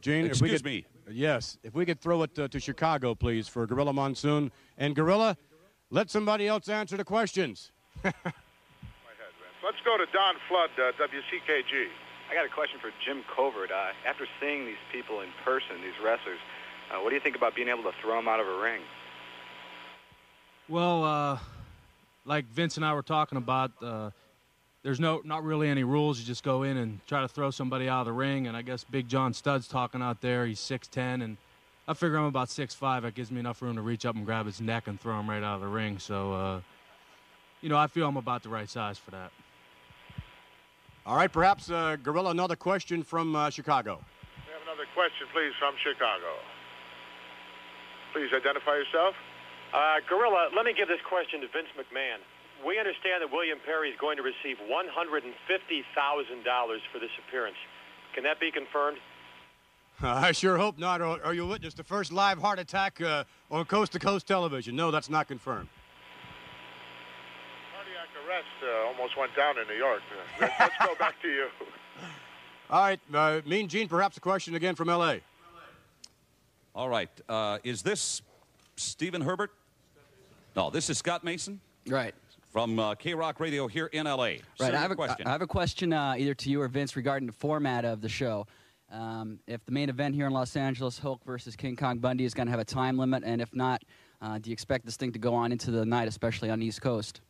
[0.00, 0.86] Gene, if we Excuse could, me.
[1.10, 4.52] Yes, if we could throw it uh, to Chicago, please, for Gorilla Monsoon.
[4.76, 5.36] And Gorilla,
[5.90, 7.72] let somebody else answer the questions.
[9.64, 11.88] Let's go to Don Flood, uh, WCKG.
[12.30, 13.70] I got a question for Jim Covert.
[13.70, 16.38] Uh, after seeing these people in person, these wrestlers,
[16.92, 18.82] uh, what do you think about being able to throw them out of a ring?
[20.68, 21.38] Well, uh,
[22.26, 24.10] like Vince and I were talking about, uh,
[24.82, 26.18] there's no not really any rules.
[26.20, 28.46] You just go in and try to throw somebody out of the ring.
[28.46, 30.44] And I guess Big John Studd's talking out there.
[30.44, 31.38] He's 6'10", and
[31.88, 33.02] I figure I'm about 6'5".
[33.02, 35.30] That gives me enough room to reach up and grab his neck and throw him
[35.30, 35.98] right out of the ring.
[35.98, 36.60] So, uh,
[37.64, 39.32] you know, I feel I'm about the right size for that.
[41.06, 44.04] All right, perhaps uh, Gorilla, another question from uh, Chicago.
[44.44, 46.28] We have another question, please, from Chicago.
[48.12, 49.16] Please identify yourself.
[49.72, 52.20] Uh, Gorilla, let me give this question to Vince McMahon.
[52.68, 55.24] We understand that William Perry is going to receive $150,000
[56.92, 57.56] for this appearance.
[58.14, 58.98] Can that be confirmed?
[60.02, 63.64] I sure hope not, or, or you'll witness the first live heart attack uh, on
[63.64, 64.76] coast to coast television.
[64.76, 65.68] No, that's not confirmed.
[68.12, 70.00] Cardiac arrest uh, almost went down in New York.
[70.10, 71.48] Uh, let's- let's go back to you.
[72.70, 75.20] All right, uh, Mean Gene, perhaps a question again from L.A.
[76.74, 77.10] All right.
[77.28, 78.22] Uh, is this
[78.76, 79.50] Stephen Herbert?
[80.56, 81.60] No, this is Scott Mason.
[81.86, 82.14] Right.
[82.50, 84.16] From uh, K Rock Radio here in LA.
[84.16, 84.40] Right.
[84.58, 85.26] Sir, I have a question.
[85.26, 88.08] I have a question uh, either to you or Vince regarding the format of the
[88.08, 88.46] show.
[88.90, 92.32] Um, if the main event here in Los Angeles, Hulk versus King Kong Bundy, is
[92.34, 93.82] going to have a time limit, and if not,
[94.22, 96.66] uh, do you expect this thing to go on into the night, especially on the
[96.66, 97.20] East Coast?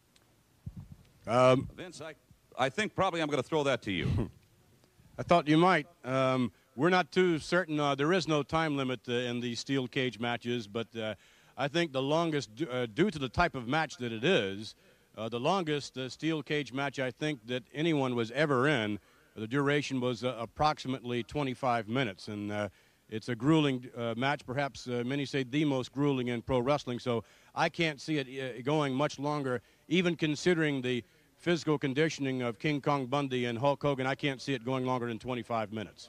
[1.27, 2.14] Um, Vince, I,
[2.59, 4.31] I think probably I'm going to throw that to you.
[5.18, 5.87] I thought you might.
[6.05, 7.79] Um, we're not too certain.
[7.79, 11.14] Uh, there is no time limit uh, in these steel cage matches, but uh,
[11.57, 14.75] I think the longest, d- uh, due to the type of match that it is,
[15.16, 18.99] uh, the longest uh, steel cage match I think that anyone was ever in,
[19.37, 22.27] the duration was uh, approximately 25 minutes.
[22.29, 22.68] And uh,
[23.09, 26.99] it's a grueling uh, match, perhaps uh, many say the most grueling in pro wrestling.
[26.99, 27.22] So
[27.55, 31.05] I can't see it uh, going much longer, even considering the
[31.45, 34.07] physical conditioning of King Kong Bundy and Hulk Hogan.
[34.07, 36.09] I can't see it going longer than 25 minutes.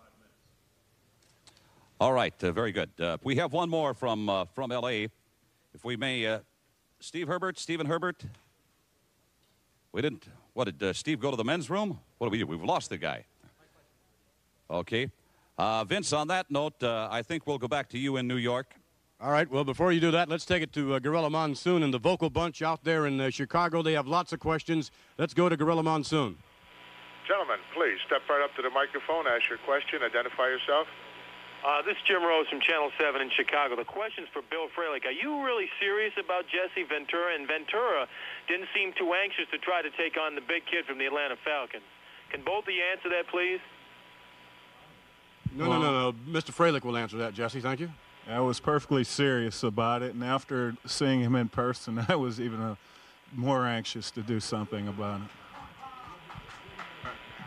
[2.00, 2.90] All right, uh, very good.
[2.98, 5.10] Uh, we have one more from uh, from L.A.
[5.74, 6.40] If we may, uh,
[7.02, 8.24] Steve Herbert, Stephen Herbert.
[9.92, 10.26] We didn't.
[10.54, 12.00] What did uh, Steve go to the men's room?
[12.18, 12.48] What do we do?
[12.48, 13.26] We've lost the guy.
[14.70, 15.10] Okay,
[15.58, 16.14] uh, Vince.
[16.14, 18.74] On that note, I think we'll go back to you in New York.
[19.22, 19.50] All right.
[19.50, 22.30] Well, before you do that, let's take it to uh, Gorilla Monsoon and the vocal
[22.30, 23.82] bunch out there in uh, Chicago.
[23.82, 24.92] They have lots of questions.
[25.18, 26.36] Let's go to Gorilla Monsoon.
[27.26, 30.86] Gentlemen, please step right up to the microphone, ask your question, identify yourself.
[31.66, 33.76] Uh, this is Jim Rose from Channel 7 in Chicago.
[33.76, 35.08] The question's for Bill Fralic.
[35.08, 37.34] Are you really serious about Jesse Ventura?
[37.34, 38.06] And Ventura
[38.48, 41.34] didn't seem too anxious to try to take on the big kid from the Atlanta
[41.42, 41.88] Falcons.
[42.30, 43.64] Can both of you answer that, please?
[45.56, 46.14] No, no, no, no.
[46.30, 46.54] Mr.
[46.54, 47.62] Fralic will answer that, Jesse.
[47.62, 47.90] Thank you.
[48.28, 52.60] I was perfectly serious about it, and after seeing him in person, I was even
[52.60, 52.76] uh,
[53.34, 55.28] more anxious to do something about it.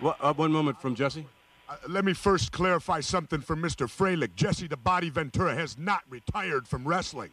[0.00, 1.26] What, uh, one moment from Jesse.
[1.68, 3.88] Uh, let me first clarify something for Mr.
[3.88, 4.36] Fralic.
[4.36, 7.30] Jesse the Body Ventura has not retired from wrestling.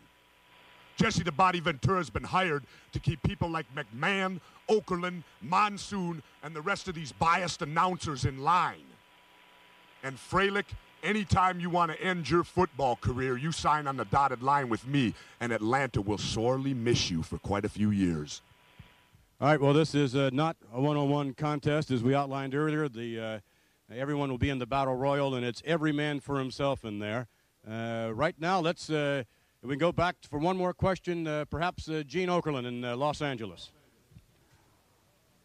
[0.95, 6.55] Jesse the Body Ventura has been hired to keep people like McMahon, Okerlund, Monsoon, and
[6.55, 8.87] the rest of these biased announcers in line.
[10.03, 10.65] And Fralic,
[11.05, 14.85] anytime you want to end your football career, you sign on the dotted line with
[14.87, 18.41] me, and Atlanta will sorely miss you for quite a few years.
[19.39, 19.61] All right.
[19.61, 22.89] Well, this is uh, not a one-on-one contest, as we outlined earlier.
[22.89, 26.83] The uh, everyone will be in the battle royal, and it's every man for himself
[26.83, 27.27] in there.
[27.69, 29.23] Uh, right now, let's uh,
[29.61, 31.27] we can go back for one more question.
[31.27, 33.71] Uh, perhaps uh, Gene Okerlund in Los Angeles.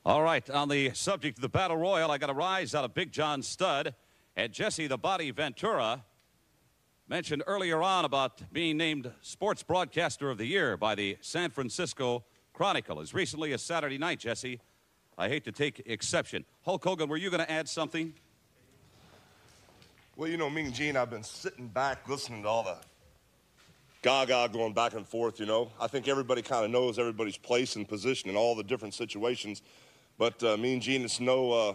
[0.06, 0.48] All right.
[0.48, 3.42] On the subject of the battle royal, I got a rise out of Big John
[3.42, 3.94] Studd
[4.37, 6.05] and Jesse the Body Ventura.
[7.09, 12.24] Mentioned earlier on about being named Sports Broadcaster of the Year by the San Francisco
[12.53, 14.61] Chronicle as recently as Saturday night, Jesse.
[15.18, 16.45] I hate to take exception.
[16.64, 18.14] Hulk Hogan, were you going to add something?
[20.16, 22.76] Well, you know, me and Gene, I've been sitting back listening to all the
[24.03, 25.70] gaga going back and forth, you know.
[25.81, 29.62] I think everybody kind of knows everybody's place and position in all the different situations.
[30.16, 31.74] But uh, me and Gene, it's no uh,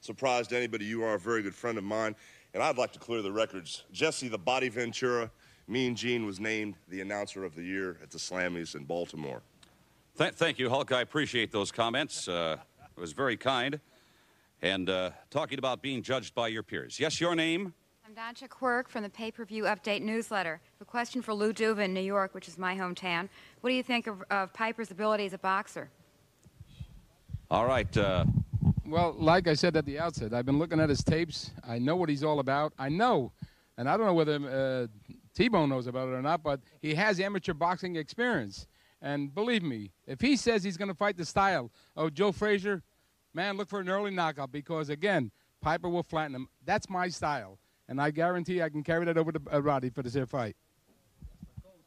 [0.00, 0.84] surprise to anybody.
[0.84, 2.14] You are a very good friend of mine.
[2.54, 3.84] And I'd like to clear the records.
[3.92, 5.30] Jesse the Body Ventura,
[5.66, 9.42] me and Gene was named the announcer of the year at the Slammies in Baltimore.
[10.16, 10.90] Th- thank you, Hulk.
[10.90, 12.26] I appreciate those comments.
[12.26, 12.56] Uh,
[12.96, 13.78] it was very kind.
[14.62, 16.98] And uh, talking about being judged by your peers.
[16.98, 17.74] Yes, your name?
[18.04, 20.60] I'm Doncha Quirk from the Pay Per View Update newsletter.
[20.80, 23.28] A question for Lou Duva in New York, which is my hometown.
[23.60, 25.90] What do you think of, of Piper's ability as a boxer?
[27.50, 27.94] All right.
[27.94, 28.24] Uh...
[28.88, 31.50] Well, like I said at the outset, I've been looking at his tapes.
[31.62, 32.72] I know what he's all about.
[32.78, 33.32] I know,
[33.76, 34.86] and I don't know whether uh,
[35.34, 38.66] T-Bone knows about it or not, but he has amateur boxing experience.
[39.02, 42.82] And believe me, if he says he's going to fight the style of Joe Frazier,
[43.34, 46.48] man, look for an early knockout because, again, Piper will flatten him.
[46.64, 47.58] That's my style.
[47.88, 50.56] And I guarantee I can carry that over to uh, Roddy for this here fight.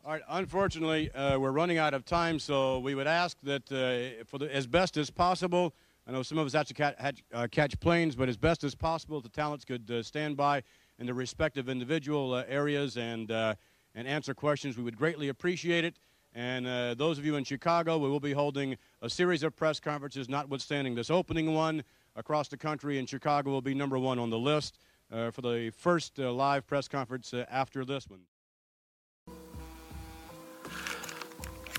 [0.05, 0.21] All right.
[0.29, 4.55] Unfortunately, uh, we're running out of time, so we would ask that, uh, for the,
[4.55, 5.73] as best as possible,
[6.07, 8.75] I know some of us have to catch, uh, catch planes, but as best as
[8.75, 10.63] possible, the talents could uh, stand by
[10.99, 14.77] in their respective individual uh, areas and, and answer questions.
[14.77, 15.97] We would greatly appreciate it.
[16.33, 19.79] And uh, those of you in Chicago, we will be holding a series of press
[19.79, 21.83] conferences, notwithstanding this opening one
[22.15, 22.99] across the country.
[22.99, 24.79] And Chicago will be number one on the list
[25.11, 28.21] uh, for the first uh, live press conference uh, after this one.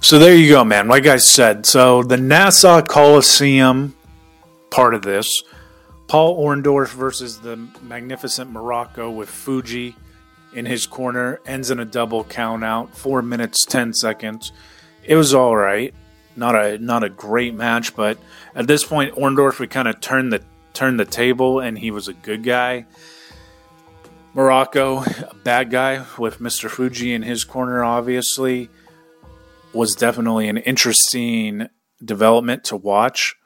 [0.02, 0.88] So there you go, man.
[0.88, 3.94] Like I said, so the Nassau Coliseum
[4.72, 5.42] part of this,
[6.08, 9.94] Paul Orndorff versus the magnificent Muraco with Fuji
[10.54, 14.52] in his corner, ends in a double count out, four minutes ten seconds.
[15.04, 15.94] It was all right,
[16.36, 18.18] not a not a great match, but
[18.54, 20.42] at this point, Orndorff would kind of turn the
[20.74, 22.86] turn the table, and he was a good guy.
[24.34, 26.70] Muraco, a bad guy with Mr.
[26.70, 28.70] Fuji in his corner, obviously,
[29.74, 31.68] was definitely an interesting
[32.02, 33.36] development to watch.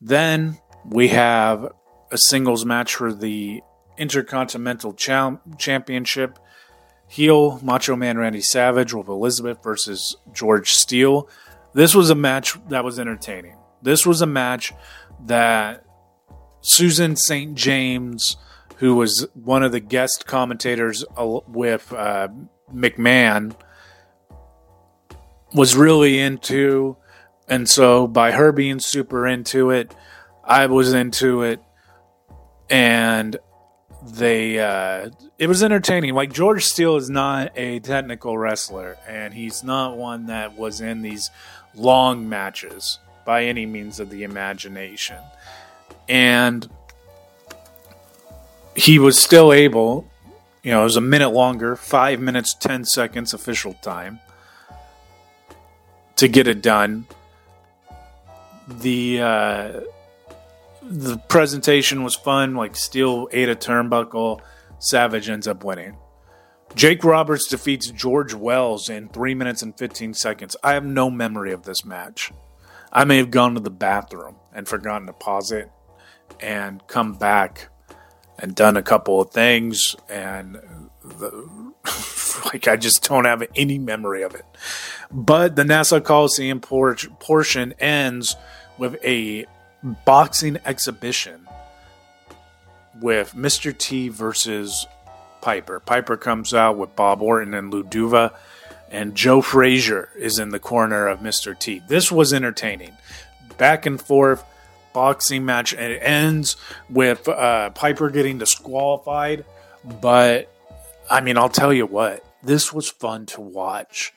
[0.00, 1.72] Then we have
[2.10, 3.62] a singles match for the
[3.98, 6.38] Intercontinental Championship.
[7.06, 11.28] Heel Macho Man Randy Savage with Elizabeth versus George Steele.
[11.74, 13.56] This was a match that was entertaining.
[13.82, 14.72] This was a match
[15.26, 15.84] that
[16.60, 17.54] Susan St.
[17.56, 18.36] James,
[18.76, 22.28] who was one of the guest commentators with uh,
[22.72, 23.56] McMahon,
[25.52, 26.96] was really into.
[27.50, 29.94] And so, by her being super into it,
[30.44, 31.60] I was into it.
[32.70, 33.36] And
[34.02, 36.14] they uh, it was entertaining.
[36.14, 41.02] Like George Steele is not a technical wrestler, and he's not one that was in
[41.02, 41.30] these
[41.74, 45.18] long matches by any means of the imagination.
[46.08, 46.68] And
[48.74, 50.08] he was still able,
[50.62, 54.20] you know, it was a minute longer, five minutes, 10 seconds official time
[56.16, 57.06] to get it done.
[58.78, 59.80] The, uh,
[60.82, 62.54] the presentation was fun.
[62.54, 64.40] Like Steele ate a turnbuckle,
[64.78, 65.96] Savage ends up winning.
[66.74, 70.56] Jake Roberts defeats George Wells in 3 minutes and 15 seconds.
[70.62, 72.32] I have no memory of this match.
[72.92, 75.70] I may have gone to the bathroom and forgotten to pause it
[76.38, 77.68] and come back
[78.38, 80.60] and done a couple of things and
[81.04, 81.72] the,
[82.46, 84.44] like I just don't have any memory of it.
[85.10, 88.36] But the Nassau Coliseum por- portion ends
[88.80, 89.46] with a
[90.04, 91.46] boxing exhibition
[93.00, 93.76] with Mr.
[93.76, 94.86] T versus
[95.42, 95.80] Piper.
[95.80, 98.34] Piper comes out with Bob Orton and Lou Duva,
[98.90, 101.56] and Joe Frazier is in the corner of Mr.
[101.56, 101.82] T.
[101.88, 102.92] This was entertaining.
[103.58, 104.42] Back and forth
[104.94, 106.56] boxing match, and it ends
[106.88, 109.44] with uh, Piper getting disqualified.
[109.84, 110.50] But
[111.10, 114.14] I mean, I'll tell you what, this was fun to watch.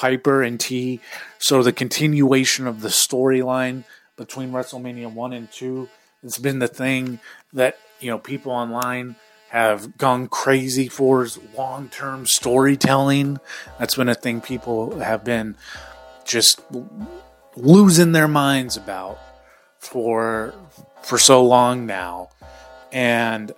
[0.00, 0.98] Piper and T,
[1.38, 3.84] so the continuation of the storyline
[4.16, 5.90] between WrestleMania 1 and 2.
[6.22, 7.20] It's been the thing
[7.52, 9.16] that, you know, people online
[9.50, 13.40] have gone crazy for is long-term storytelling.
[13.78, 15.54] That's been a thing people have been
[16.24, 16.62] just
[17.54, 19.18] losing their minds about
[19.78, 20.54] for
[21.02, 22.30] for so long now.
[22.90, 23.52] And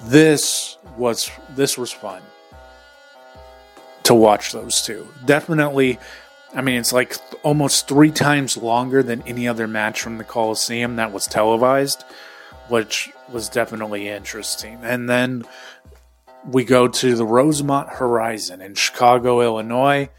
[0.00, 2.22] this was this was fun
[4.04, 5.06] to watch those two.
[5.24, 5.98] Definitely
[6.54, 10.96] I mean, it's like almost three times longer than any other match from the Coliseum
[10.96, 12.04] that was televised,
[12.68, 14.78] which was definitely interesting.
[14.82, 15.44] And then
[16.46, 20.10] we go to the Rosemont Horizon in Chicago, Illinois.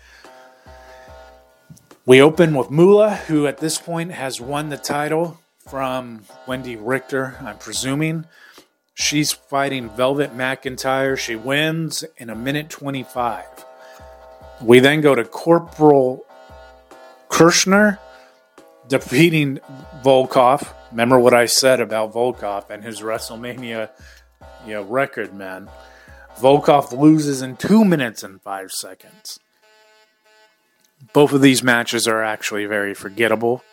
[2.06, 7.38] We open with Moolah, who at this point has won the title from Wendi Richter,
[7.42, 8.26] I'm presuming.
[8.96, 11.18] She's fighting Velvet McIntyre.
[11.18, 13.66] She wins in a minute 25.
[14.64, 16.26] We then go to Corporal
[17.28, 18.00] Kirchner
[18.88, 19.60] defeating
[20.04, 20.74] Volkoff.
[20.92, 23.90] Remember what I said about Volkoff and his WrestleMania
[24.66, 25.70] you know, record, man.
[26.38, 29.40] Volkoff loses in two minutes and five seconds.
[31.12, 33.64] Both of these matches are actually very forgettable.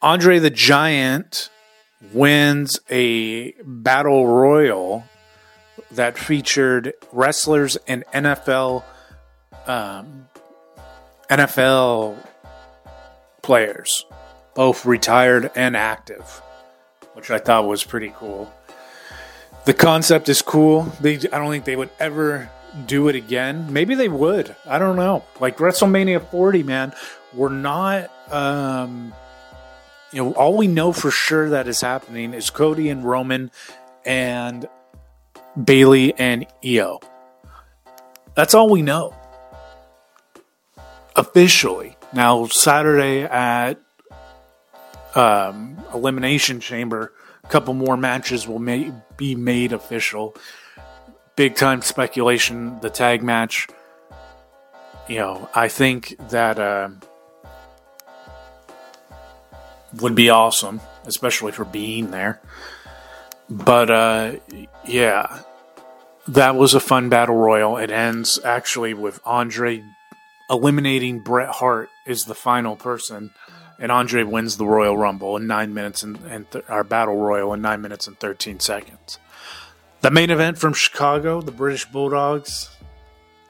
[0.00, 1.50] Andre the Giant
[2.12, 5.04] wins a battle royal
[5.90, 8.84] that featured wrestlers and NFL
[9.66, 10.28] um,
[11.28, 12.16] NFL
[13.42, 14.06] players,
[14.54, 16.42] both retired and active,
[17.14, 18.52] which I thought was pretty cool.
[19.64, 20.82] The concept is cool.
[21.00, 22.50] They, I don't think they would ever
[22.86, 23.72] do it again.
[23.72, 24.54] Maybe they would.
[24.66, 25.24] I don't know.
[25.40, 26.92] Like WrestleMania 40, man,
[27.32, 28.10] we're not.
[28.30, 29.14] Um,
[30.12, 33.50] you know, all we know for sure that is happening is Cody and Roman
[34.04, 34.68] and
[35.62, 37.00] Bayley and Io.
[38.34, 39.14] That's all we know
[41.16, 41.96] officially.
[42.12, 43.80] Now, Saturday at
[45.14, 47.12] um, Elimination Chamber,
[47.42, 50.36] a couple more matches will may- be made official.
[51.36, 53.66] Big time speculation, the tag match.
[55.08, 56.88] You know, I think that uh,
[60.00, 62.40] would be awesome, especially for being there.
[63.50, 64.32] But uh,
[64.86, 65.42] yeah,
[66.28, 67.76] that was a fun battle royal.
[67.76, 69.82] It ends actually with Andre
[70.50, 73.30] eliminating Bret Hart is the final person,
[73.78, 77.52] and Andre wins the Royal Rumble in nine minutes and, and th- our Battle Royal
[77.54, 79.18] in nine minutes and thirteen seconds.
[80.00, 82.70] The main event from Chicago, the British Bulldogs,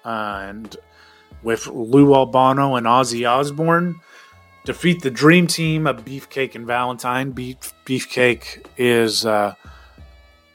[0.04, 0.76] uh, and
[1.42, 3.96] with Lou Albano and Ozzy Osbourne,
[4.64, 7.32] defeat the Dream Team of Beefcake and Valentine.
[7.32, 9.54] Beef, Beefcake is uh,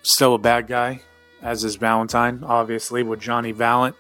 [0.02, 1.02] still a bad guy,
[1.44, 3.96] as is Valentine, obviously, with Johnny Valiant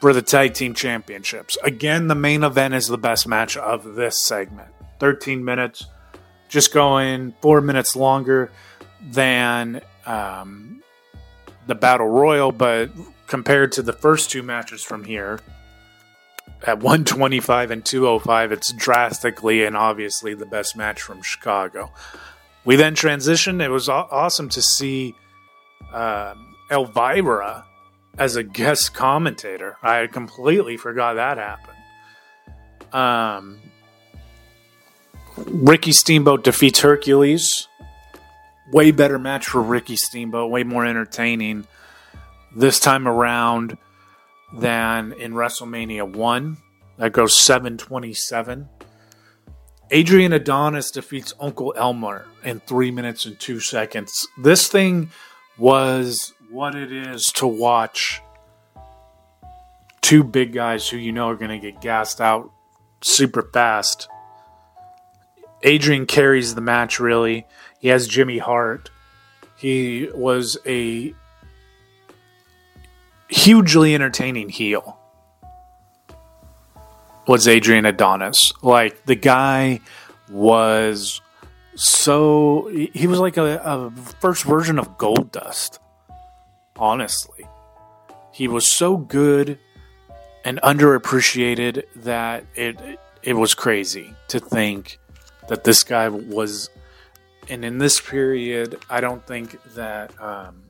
[0.00, 1.58] for the tag team championships.
[1.62, 4.68] Again, the main event is the best match of this segment.
[4.98, 5.86] 13 minutes,
[6.48, 8.50] just going four minutes longer
[9.10, 10.82] than um,
[11.66, 12.90] the Battle Royal, but
[13.26, 15.38] compared to the first two matches from here,
[16.66, 21.90] at 125 and 205, it's drastically and obviously the best match from Chicago.
[22.64, 23.62] We then transitioned.
[23.62, 25.14] It was awesome to see
[25.92, 27.64] um, Elvira
[28.20, 29.78] as a guest commentator.
[29.82, 31.78] I completely forgot that happened.
[32.92, 33.58] Um,
[35.36, 37.66] Ricky Steamboat defeats Hercules.
[38.72, 41.66] Way better match for Ricky Steamboat, way more entertaining
[42.54, 43.78] this time around
[44.52, 46.56] than in WrestleMania 1.
[46.98, 48.68] That goes 727.
[49.90, 54.12] Adrian Adonis defeats Uncle Elmer in 3 minutes and 2 seconds.
[54.38, 55.10] This thing
[55.58, 58.20] was what it is to watch
[60.00, 62.50] two big guys who you know are going to get gassed out
[63.00, 64.08] super fast.
[65.62, 67.46] Adrian carries the match really.
[67.78, 68.90] He has Jimmy Hart.
[69.56, 71.14] He was a
[73.28, 74.98] hugely entertaining heel
[77.28, 78.52] was Adrian Adonis.
[78.60, 79.80] Like the guy
[80.28, 81.20] was
[81.76, 83.90] so he was like a, a
[84.20, 85.78] first version of Gold Dust.
[86.80, 87.46] Honestly,
[88.32, 89.58] he was so good
[90.44, 94.98] and underappreciated that it it was crazy to think
[95.48, 96.70] that this guy was.
[97.48, 100.12] And in this period, I don't think that.
[100.20, 100.62] Um,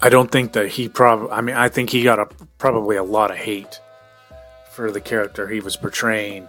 [0.00, 1.30] I don't think that he probably.
[1.30, 2.26] I mean, I think he got a
[2.56, 3.80] probably a lot of hate
[4.72, 6.48] for the character he was portraying,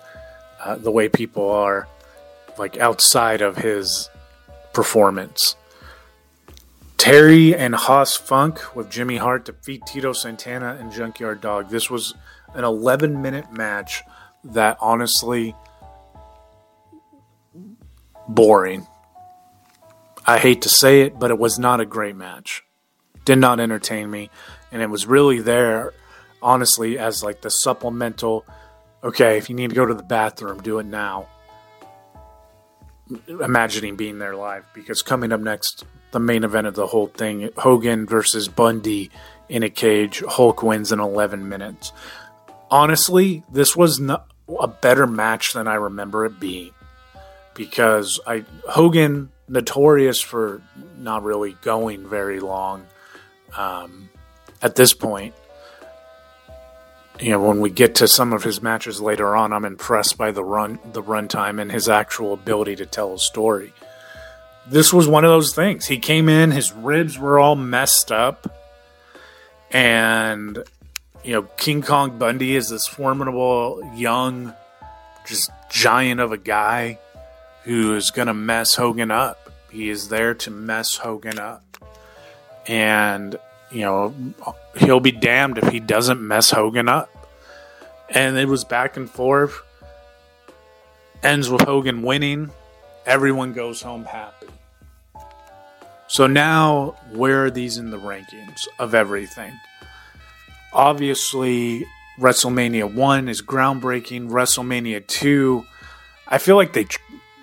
[0.63, 1.87] uh, the way people are,
[2.59, 4.09] like outside of his
[4.71, 5.55] performance.
[6.99, 11.69] Terry and Hoss Funk with Jimmy Hart defeat Tito Santana and Junkyard Dog.
[11.69, 12.13] This was
[12.53, 14.03] an 11 minute match
[14.43, 15.55] that honestly
[18.27, 18.85] boring.
[20.27, 22.63] I hate to say it, but it was not a great match.
[23.23, 24.29] Did not entertain me,
[24.69, 25.93] and it was really there
[26.41, 28.45] honestly as like the supplemental
[29.03, 31.27] okay if you need to go to the bathroom do it now
[33.27, 37.49] imagining being there live because coming up next the main event of the whole thing
[37.57, 39.09] hogan versus bundy
[39.47, 41.91] in a cage hulk wins in 11 minutes
[42.71, 46.71] honestly this was a better match than i remember it being
[47.53, 50.61] because i hogan notorious for
[50.97, 52.85] not really going very long
[53.57, 54.09] um,
[54.61, 55.33] at this point
[57.19, 60.31] you know, when we get to some of his matches later on, I'm impressed by
[60.31, 63.73] the run, the runtime, and his actual ability to tell a story.
[64.69, 65.87] This was one of those things.
[65.87, 68.55] He came in, his ribs were all messed up,
[69.71, 70.63] and
[71.23, 74.53] you know, King Kong Bundy is this formidable, young,
[75.27, 76.99] just giant of a guy
[77.63, 79.51] who is going to mess Hogan up.
[79.71, 81.63] He is there to mess Hogan up,
[82.67, 83.37] and
[83.71, 84.13] you know,
[84.77, 87.09] he'll be damned if he doesn't mess Hogan up.
[88.09, 89.61] And it was back and forth.
[91.21, 92.51] Ends with Hogan winning.
[93.05, 94.38] Everyone goes home happy.
[96.09, 99.53] So now, where are these in the rankings of everything?
[100.73, 101.85] Obviously,
[102.19, 104.31] WrestleMania 1 is groundbreaking.
[104.31, 105.63] WrestleMania 2,
[106.27, 106.87] I feel like they,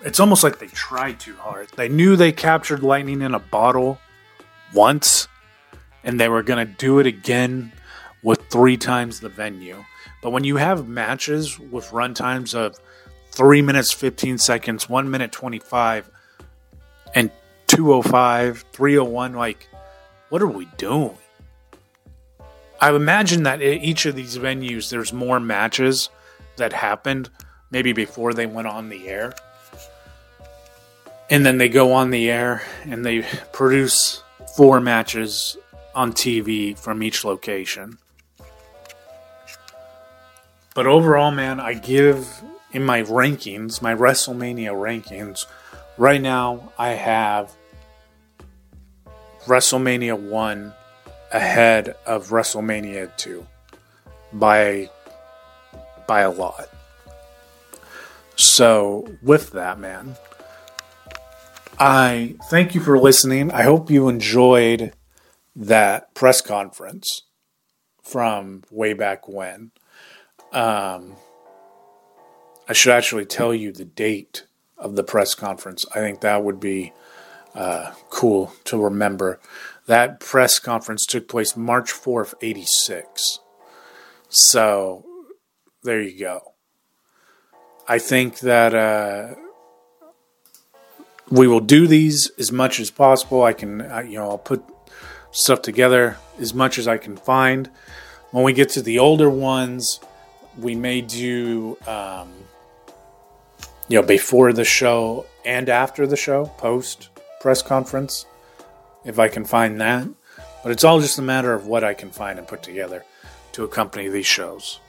[0.03, 1.69] it's almost like they tried too hard.
[1.77, 3.99] They knew they captured lightning in a bottle
[4.73, 5.29] once
[6.03, 7.71] and they were going to do it again
[8.21, 9.81] with three times the venue.
[10.21, 12.77] But when you have matches with run times of
[13.31, 16.09] 3 minutes 15 seconds, 1 minute 25,
[17.15, 17.31] and
[17.77, 19.67] 205, 301, like,
[20.29, 21.15] what are we doing?
[22.81, 26.09] I imagine that at each of these venues, there's more matches
[26.55, 27.29] that happened
[27.69, 29.31] maybe before they went on the air.
[31.29, 33.23] And then they go on the air and they
[33.53, 34.23] produce
[34.55, 35.55] four matches
[35.93, 37.99] on TV from each location.
[40.73, 42.27] But overall, man, I give
[42.71, 45.45] in my rankings, my WrestleMania rankings,
[45.99, 47.55] right now I have
[49.47, 50.73] WrestleMania 1
[51.31, 53.45] ahead of WrestleMania 2
[54.33, 54.89] by
[56.05, 56.69] by a lot.
[58.35, 60.15] So, with that, man,
[61.79, 63.51] I thank you for listening.
[63.51, 64.93] I hope you enjoyed
[65.55, 67.23] that press conference
[68.03, 69.71] from way back when.
[70.51, 71.15] Um,
[72.69, 74.45] I should actually tell you the date
[74.77, 75.85] of the press conference.
[75.95, 76.93] I think that would be
[77.57, 79.39] uh, cool to remember.
[79.87, 83.39] That press conference took place March 4th, 86.
[84.29, 85.03] So
[85.83, 86.53] there you go.
[87.87, 89.35] I think that uh,
[91.31, 93.43] we will do these as much as possible.
[93.43, 94.63] I can, uh, you know, I'll put
[95.31, 97.69] stuff together as much as I can find.
[98.31, 99.99] When we get to the older ones,
[100.57, 102.29] we may do, um,
[103.87, 107.09] you know, before the show and after the show, post
[107.47, 108.25] press conference,
[109.05, 110.05] if I can find that.
[110.63, 113.05] But it's all just a matter of what I can find and put together
[113.53, 114.81] to accompany these shows.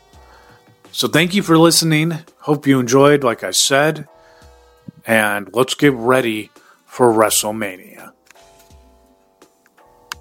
[0.91, 2.19] So thank you for listening.
[2.41, 4.09] Hope you enjoyed, like I said.
[5.07, 6.51] And let's get ready
[6.85, 8.11] for WrestleMania.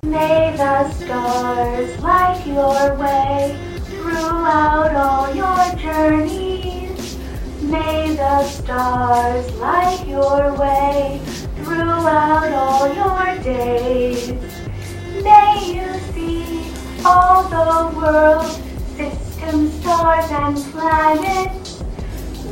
[0.03, 7.17] May the stars light your way throughout all your journeys.
[7.63, 11.19] May the stars light your way
[11.77, 14.31] throughout all your days.
[15.21, 16.71] May you see
[17.05, 18.45] all the world,
[18.97, 21.83] systems, stars, and planets.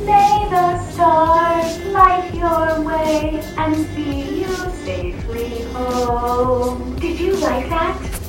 [0.04, 4.54] May the stars light your way and see you
[4.86, 6.94] safely home.
[7.00, 8.25] Did you like that?